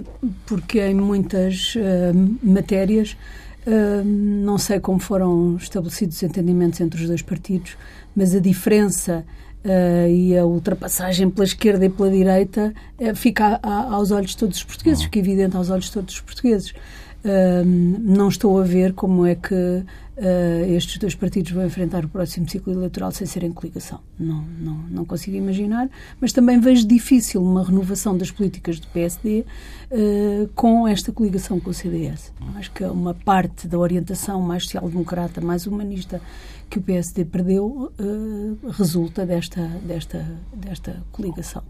porque 0.46 0.80
em 0.80 0.96
muitas 0.96 1.76
ah, 1.78 2.14
matérias 2.42 3.18
ah, 3.66 4.02
não 4.06 4.58
sei 4.58 4.80
como 4.80 5.00
foram 5.00 5.58
estabelecidos 5.58 6.18
os 6.18 6.24
entendimentos 6.24 6.80
entre 6.80 7.02
os 7.02 7.08
dois 7.08 7.22
partidos, 7.22 7.78
mas 8.16 8.34
a 8.34 8.40
diferença 8.40 9.26
Uh, 9.66 10.08
e 10.08 10.38
a 10.38 10.46
ultrapassagem 10.46 11.30
pela 11.30 11.44
esquerda 11.44 11.84
e 11.84 11.90
pela 11.90 12.10
direita 12.10 12.74
uh, 13.00 13.14
fica 13.16 13.60
a, 13.62 13.70
a, 13.70 13.96
aos 13.96 14.12
olhos 14.12 14.30
de 14.30 14.38
todos 14.38 14.58
os 14.58 14.64
portugueses, 14.64 15.04
fica 15.04 15.20
evidente 15.20 15.58
aos 15.58 15.70
olhos 15.70 15.86
de 15.86 15.92
todos 15.92 16.14
os 16.14 16.22
portugueses. 16.22 16.74
Não 17.24 18.30
estou 18.30 18.60
a 18.60 18.64
ver 18.64 18.94
como 18.94 19.26
é 19.26 19.36
que 19.36 19.84
uh, 20.18 20.76
estes 20.76 20.98
dois 20.98 21.16
partidos 21.16 21.52
vão 21.52 21.66
enfrentar 21.66 22.04
o 22.04 22.10
próximo 22.10 22.50
ciclo 22.50 22.74
eleitoral 22.74 23.12
sem 23.12 23.28
serem 23.28 23.52
coligação. 23.52 24.00
Não, 24.20 24.44
não, 24.60 24.78
não 24.90 25.06
consigo 25.06 25.38
imaginar, 25.38 25.90
mas 26.20 26.34
também 26.34 26.60
vejo 26.60 26.88
difícil 26.88 27.42
uma 27.42 27.64
renovação 27.64 28.18
das 28.18 28.32
políticas 28.32 28.80
do 28.80 28.88
PSD 28.88 29.40
uh, 29.40 29.46
eh, 29.92 30.50
com 30.56 30.88
esta 30.88 31.12
coligação 31.12 31.60
com 31.60 31.70
o 31.70 31.74
CDS. 31.74 32.32
Acho 32.56 32.72
que 32.72 32.84
uma 32.84 33.14
parte 33.14 33.68
da 33.68 33.78
orientação 33.78 34.42
mais 34.42 34.64
social-democrata, 34.64 35.42
mais 35.42 35.68
humanista 35.68 36.22
que 36.70 36.80
o 36.80 36.82
PSD 36.82 37.24
perdeu 37.26 37.92
uh, 38.00 38.70
resulta 38.72 39.26
desta, 39.26 39.62
desta, 39.84 40.26
desta 40.54 41.04
coligação. 41.12 41.64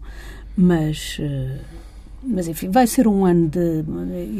Mas 0.56 1.20
mas 2.22 2.48
enfim, 2.48 2.68
vai 2.68 2.86
ser 2.86 3.06
um 3.06 3.24
ano 3.24 3.48
de 3.48 3.84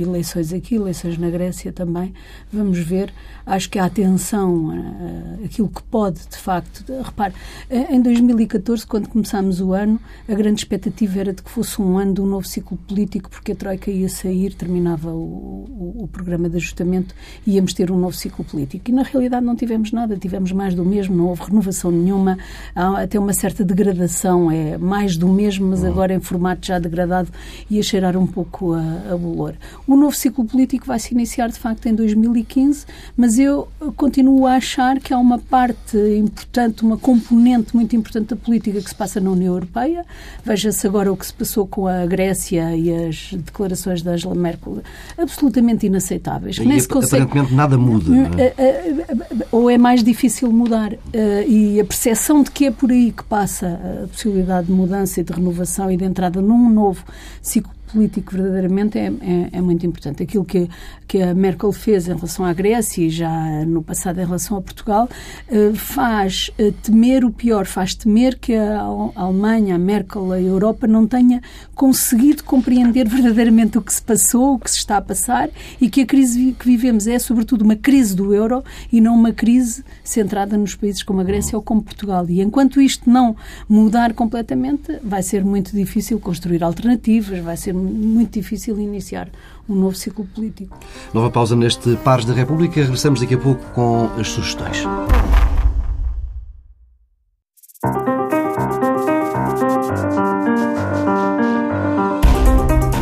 eleições 0.00 0.52
aqui, 0.52 0.74
eleições 0.74 1.16
na 1.16 1.30
Grécia 1.30 1.72
também. 1.72 2.12
Vamos 2.52 2.78
ver. 2.78 3.12
Acho 3.46 3.70
que 3.70 3.78
a 3.78 3.84
atenção, 3.84 4.68
uh, 4.68 5.44
aquilo 5.44 5.68
que 5.68 5.82
pode, 5.84 6.20
de 6.28 6.36
facto. 6.36 6.84
Repare, 7.02 7.34
uh, 7.70 7.94
em 7.94 8.00
2014, 8.02 8.86
quando 8.86 9.08
começámos 9.08 9.60
o 9.60 9.72
ano, 9.72 10.00
a 10.28 10.34
grande 10.34 10.60
expectativa 10.60 11.20
era 11.20 11.32
de 11.32 11.42
que 11.42 11.50
fosse 11.50 11.80
um 11.80 11.96
ano 11.96 12.14
de 12.14 12.20
um 12.20 12.26
novo 12.26 12.46
ciclo 12.46 12.76
político, 12.76 13.30
porque 13.30 13.52
a 13.52 13.56
Troika 13.56 13.90
ia 13.90 14.08
sair, 14.08 14.54
terminava 14.54 15.10
o, 15.10 15.64
o, 15.70 16.02
o 16.04 16.08
programa 16.08 16.48
de 16.48 16.56
ajustamento 16.56 17.14
e 17.46 17.54
íamos 17.54 17.72
ter 17.72 17.90
um 17.90 17.96
novo 17.96 18.14
ciclo 18.14 18.44
político. 18.44 18.90
E 18.90 18.92
na 18.92 19.02
realidade 19.02 19.46
não 19.46 19.54
tivemos 19.54 19.92
nada, 19.92 20.16
tivemos 20.16 20.52
mais 20.52 20.74
do 20.74 20.84
mesmo, 20.84 21.16
não 21.16 21.26
houve 21.26 21.44
renovação 21.44 21.90
nenhuma, 21.90 22.36
há 22.74 23.02
até 23.02 23.18
uma 23.18 23.32
certa 23.32 23.64
degradação, 23.64 24.50
é 24.50 24.76
mais 24.76 25.16
do 25.16 25.28
mesmo, 25.28 25.68
mas 25.68 25.82
uhum. 25.82 25.88
agora 25.88 26.12
em 26.12 26.20
formato 26.20 26.66
já 26.66 26.78
degradado 26.78 27.30
e 27.70 27.78
a 27.78 27.82
cheirar 27.82 28.16
um 28.16 28.26
pouco 28.26 28.74
a, 28.74 29.12
a 29.12 29.16
bolor. 29.16 29.54
O 29.86 29.96
novo 29.96 30.14
ciclo 30.14 30.44
político 30.44 30.86
vai 30.86 30.98
se 30.98 31.12
iniciar, 31.12 31.48
de 31.48 31.58
facto, 31.58 31.86
em 31.86 31.94
2015, 31.94 32.86
mas 33.16 33.38
eu 33.38 33.68
continuo 33.96 34.46
a 34.46 34.54
achar 34.54 34.98
que 35.00 35.12
há 35.12 35.18
uma 35.18 35.38
parte 35.38 35.96
importante, 36.16 36.82
uma 36.82 36.96
componente 36.96 37.74
muito 37.74 37.94
importante 37.94 38.28
da 38.28 38.36
política 38.36 38.80
que 38.80 38.88
se 38.88 38.94
passa 38.94 39.20
na 39.20 39.30
União 39.30 39.54
Europeia. 39.54 40.04
Veja-se 40.44 40.86
agora 40.86 41.12
o 41.12 41.16
que 41.16 41.26
se 41.26 41.34
passou 41.34 41.66
com 41.66 41.86
a 41.86 42.06
Grécia 42.06 42.74
e 42.74 43.08
as 43.08 43.32
declarações 43.32 44.02
da 44.02 44.12
Angela 44.12 44.34
Merkel, 44.34 44.82
absolutamente 45.16 45.86
inaceitáveis. 45.86 46.56
E 46.56 46.64
nem 46.64 46.80
se 46.80 46.88
consegue... 46.88 47.24
aparentemente 47.24 47.54
nada 47.54 47.76
muda. 47.76 48.10
É? 48.38 48.54
Eh, 48.58 49.04
eh, 49.08 49.46
ou 49.52 49.70
é 49.70 49.76
mais 49.76 50.02
difícil 50.02 50.50
mudar. 50.52 50.92
Eh, 51.12 51.44
e 51.46 51.80
a 51.80 51.84
percepção 51.84 52.42
de 52.42 52.50
que 52.50 52.66
é 52.66 52.70
por 52.70 52.90
aí 52.90 53.12
que 53.12 53.24
passa 53.24 53.80
a 54.04 54.08
possibilidade 54.08 54.68
de 54.68 54.72
mudança 54.72 55.20
e 55.20 55.24
de 55.24 55.32
renovação 55.32 55.90
e 55.90 55.96
de 55.96 56.04
entrada 56.04 56.40
num 56.40 56.68
novo 56.68 57.04
ciclo 57.42 57.57
político 57.92 58.32
verdadeiramente 58.32 58.98
é, 58.98 59.06
é, 59.06 59.48
é, 59.52 59.60
muito 59.60 59.84
importante. 59.86 60.22
Aquilo 60.22 60.44
que, 60.44 60.68
que 61.06 61.22
a 61.22 61.34
Merkel 61.34 61.72
fez 61.72 62.08
em 62.08 62.14
relação 62.14 62.44
à 62.44 62.52
Grécia 62.52 63.04
e 63.04 63.10
já 63.10 63.64
no 63.66 63.82
passado 63.82 64.20
em 64.20 64.24
relação 64.24 64.56
a 64.56 64.62
Portugal 64.62 65.08
eh, 65.48 65.72
faz 65.74 66.50
eh, 66.58 66.72
temer 66.82 67.24
o 67.24 67.30
pior, 67.30 67.66
faz 67.66 67.94
temer 67.94 68.38
que 68.38 68.54
a, 68.54 68.80
Alemanha, 69.14 69.74
a 69.74 69.78
Merkel, 69.78 70.32
a 70.32 70.40
Europa 70.40 70.86
não 70.86 71.06
tenha 71.06 71.40
conseguido 71.74 72.44
compreender 72.44 73.08
verdadeiramente 73.08 73.78
o 73.78 73.82
que 73.82 73.92
se 73.92 74.02
passou, 74.02 74.54
o 74.54 74.58
que 74.58 74.70
se 74.70 74.78
está 74.78 74.96
a 74.96 75.02
passar 75.02 75.48
e 75.80 75.88
que 75.88 76.02
a 76.02 76.06
crise 76.06 76.54
que 76.58 76.66
vivemos 76.66 77.06
é 77.06 77.18
sobretudo 77.18 77.62
uma 77.62 77.76
crise 77.76 78.14
do 78.14 78.34
euro 78.34 78.62
e 78.92 79.00
não 79.00 79.14
uma 79.14 79.32
crise 79.32 79.84
centrada 80.04 80.56
nos 80.56 80.74
países 80.74 81.02
como 81.02 81.20
a 81.20 81.24
Grécia 81.24 81.56
ou 81.56 81.62
como 81.62 81.82
Portugal. 81.82 82.26
E 82.28 82.40
enquanto 82.40 82.80
isto 82.80 83.08
não 83.08 83.36
mudar 83.68 84.12
completamente, 84.12 84.98
vai 85.02 85.22
ser 85.22 85.44
muito 85.44 85.74
difícil 85.74 86.18
construir 86.20 86.62
alternativas, 86.62 87.38
vai 87.40 87.56
ser 87.56 87.74
muito 87.78 88.32
difícil 88.32 88.78
iniciar 88.78 89.28
um 89.68 89.74
novo 89.74 89.94
ciclo 89.94 90.26
político. 90.34 90.78
Nova 91.12 91.30
pausa 91.30 91.54
neste 91.54 91.96
Pares 91.96 92.24
da 92.24 92.34
República. 92.34 92.80
Regressamos 92.80 93.20
daqui 93.20 93.34
a 93.34 93.38
pouco 93.38 93.64
com 93.72 94.10
as 94.18 94.28
sugestões. 94.28 94.84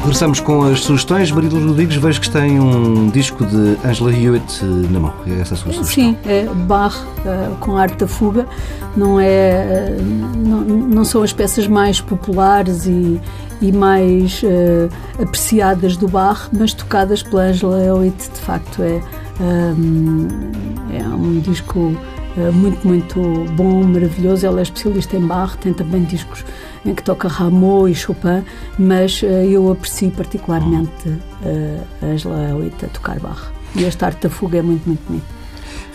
Regressamos 0.07 0.39
com 0.39 0.63
as 0.63 0.85
sugestões. 0.85 1.33
Marido 1.33 1.59
Rodrigues, 1.59 1.97
vejo 1.97 2.21
que 2.21 2.31
tem 2.31 2.61
um 2.61 3.11
disco 3.11 3.45
de 3.45 3.77
Angela 3.85 4.13
Hewitt 4.13 4.65
na 4.65 5.01
mão. 5.01 5.13
É 5.27 5.41
essa 5.41 5.55
a 5.55 5.57
sua 5.57 5.73
sugestão? 5.73 5.85
Sim, 5.85 6.17
é 6.25 6.45
Bach 6.45 6.95
uh, 6.95 7.57
com 7.57 7.77
arte 7.77 7.97
da 7.97 8.07
fuga. 8.07 8.47
Não, 8.97 9.19
é, 9.19 9.97
uh, 9.99 10.03
não, 10.37 10.61
não, 10.61 11.05
são 11.05 11.25
as 11.25 11.33
peças 11.33 11.67
mais 11.67 12.01
populares 12.01 12.87
e, 12.87 13.21
e 13.61 13.73
mais 13.73 14.45
uh, 14.45 14.89
apreciadas 15.21 15.97
do 15.97 16.07
Bach, 16.07 16.51
mas 16.57 16.73
tocadas 16.73 17.25
pela 17.25 17.43
Angela 17.43 17.83
Hewitt. 17.83 18.31
De 18.31 18.41
facto, 18.43 18.83
é, 18.83 19.03
um, 19.41 20.29
é 20.97 21.03
um 21.05 21.41
disco 21.41 21.97
muito, 22.53 22.87
muito 22.87 23.21
bom, 23.53 23.83
maravilhoso. 23.85 24.47
Ela 24.47 24.61
é 24.61 24.63
especialista 24.63 25.17
em 25.17 25.27
Bach, 25.27 25.57
tem 25.57 25.73
também 25.73 26.05
discos 26.05 26.45
em 26.85 26.95
que 26.95 27.03
toca 27.03 27.29
Rameau 27.29 27.89
e 27.89 27.95
Chopin, 27.95 28.45
mas 28.79 29.23
uh, 29.23 29.27
eu 29.27 29.71
aprecio 29.71 30.11
particularmente 30.11 31.19
a 32.03 32.07
Angela 32.07 32.51
Hewitt 32.51 32.85
a 32.85 32.89
tocar 32.89 33.19
Bach. 33.19 33.53
E 33.75 33.85
esta 33.85 34.07
arte 34.07 34.23
da 34.23 34.31
fuga 34.31 34.59
é 34.59 34.63
muito, 34.63 34.87
muito 34.87 35.01
bonita. 35.07 35.36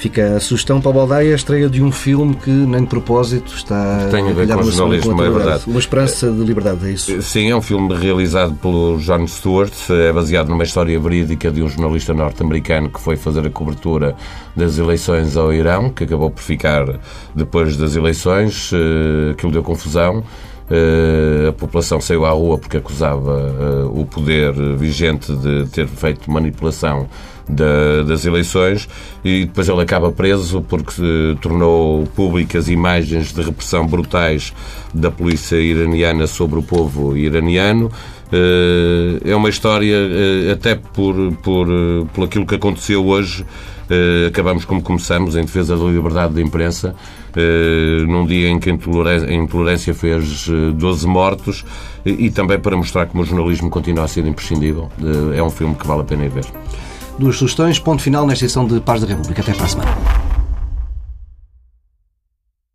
Fica 0.02 0.38
a 0.38 0.40
sugestão 0.40 0.82
para 0.82 0.90
o 0.90 0.94
Baldaia, 0.94 1.32
a 1.32 1.36
estreia 1.36 1.70
de 1.70 1.80
um 1.80 1.92
filme 1.92 2.34
que, 2.34 2.50
nem 2.50 2.82
de 2.82 2.88
propósito, 2.88 3.54
está 3.54 4.08
Tem 4.10 4.28
a 4.28 4.34
ver 4.34 4.48
com 4.48 4.62
o 4.62 4.72
jornalismo, 4.72 5.24
é 5.24 5.30
verdade. 5.30 5.64
Uma 5.68 5.78
esperança 5.78 6.32
de 6.32 6.44
liberdade, 6.44 6.88
é 6.88 6.92
isso? 6.92 7.22
Sim, 7.22 7.52
é 7.52 7.56
um 7.56 7.62
filme 7.62 7.94
realizado 7.94 8.56
pelo 8.56 8.98
John 8.98 9.28
Stewart, 9.28 9.72
é 9.92 10.12
baseado 10.12 10.50
numa 10.50 10.64
história 10.64 11.00
verídica 11.00 11.52
de 11.52 11.62
um 11.62 11.70
jornalista 11.70 12.16
norte-americano 12.16 12.90
que 12.90 13.00
foi 13.00 13.16
fazer 13.16 13.46
a 13.46 13.52
cobertura 13.52 14.16
das 14.56 14.80
eleições 14.80 15.38
ao 15.38 15.54
Irão, 15.54 15.91
que 15.91 16.04
acabou 16.04 16.32
por 16.32 16.41
ficar 16.41 16.99
depois 17.36 17.78
das 17.78 17.95
eleições, 17.95 18.72
eh, 18.74 19.34
aquilo 19.34 19.52
deu 19.52 19.62
confusão. 19.62 20.24
A 21.47 21.52
população 21.52 21.99
saiu 21.99 22.26
à 22.26 22.30
rua 22.30 22.58
porque 22.58 22.78
acusava 22.78 23.89
o 23.93 24.06
poder 24.06 24.54
vigente 24.78 25.36
de 25.36 25.68
ter 25.68 25.86
feito 25.86 26.32
manipulação 26.32 27.08
da, 27.48 28.04
das 28.04 28.26
eleições 28.26 28.88
e 29.24 29.46
depois 29.46 29.68
ele 29.68 29.82
acaba 29.82 30.12
preso 30.12 30.62
porque 30.62 31.36
tornou 31.42 32.06
públicas 32.16 32.70
imagens 32.70 33.34
de 33.34 33.42
repressão 33.42 33.86
brutais 33.86 34.54
da 34.94 35.12
polícia 35.12 35.56
iraniana 35.56 36.28
sobre 36.28 36.60
o 36.60 36.64
povo 36.64 37.16
iraniano. 37.16 37.92
Uh, 38.32 39.30
é 39.30 39.36
uma 39.36 39.50
história, 39.50 39.98
até 40.54 40.76
por, 40.76 41.16
por, 41.44 41.68
por 42.14 42.24
aquilo 42.26 42.46
que 42.46 42.56
aconteceu 42.56 43.06
hoje, 43.06 43.46
acabamos 44.26 44.64
como 44.64 44.82
começamos, 44.82 45.36
em 45.36 45.42
defesa 45.42 45.76
da 45.76 45.84
liberdade 45.84 46.34
da 46.34 46.42
imprensa, 46.42 46.96
eh, 47.36 48.04
num 48.08 48.26
dia 48.26 48.50
em 48.50 48.60
que 48.60 48.70
a 48.70 49.34
intolerância 49.34 49.94
fez 49.94 50.48
12 50.48 51.06
eh, 51.06 51.10
mortos 51.10 51.66
e 52.06 52.30
também 52.30 52.60
para 52.60 52.76
mostrar 52.76 53.06
como 53.06 53.24
o 53.24 53.26
jornalismo 53.26 53.70
continua 53.70 54.06
a 54.06 54.08
ser 54.08 54.26
imprescindível. 54.26 54.89
Eh, 55.02 55.38
é 55.38 55.44
um 55.44 55.50
filme 55.50 55.76
que 55.76 55.88
vale 55.88 56.02
a 56.02 56.04
pena 56.04 56.26
ir 56.26 56.30
ver. 56.30 56.46
Duas 57.22 57.38
sugestões, 57.38 57.78
ponto 57.78 58.01
final 58.01 58.26
nesta 58.26 58.45
edição 58.45 58.65
de 58.65 58.80
Paz 58.80 59.01
da 59.01 59.07
República. 59.07 59.43
Até 59.43 59.53
para 59.53 59.65
a 59.65 59.69
semana. 59.69 60.31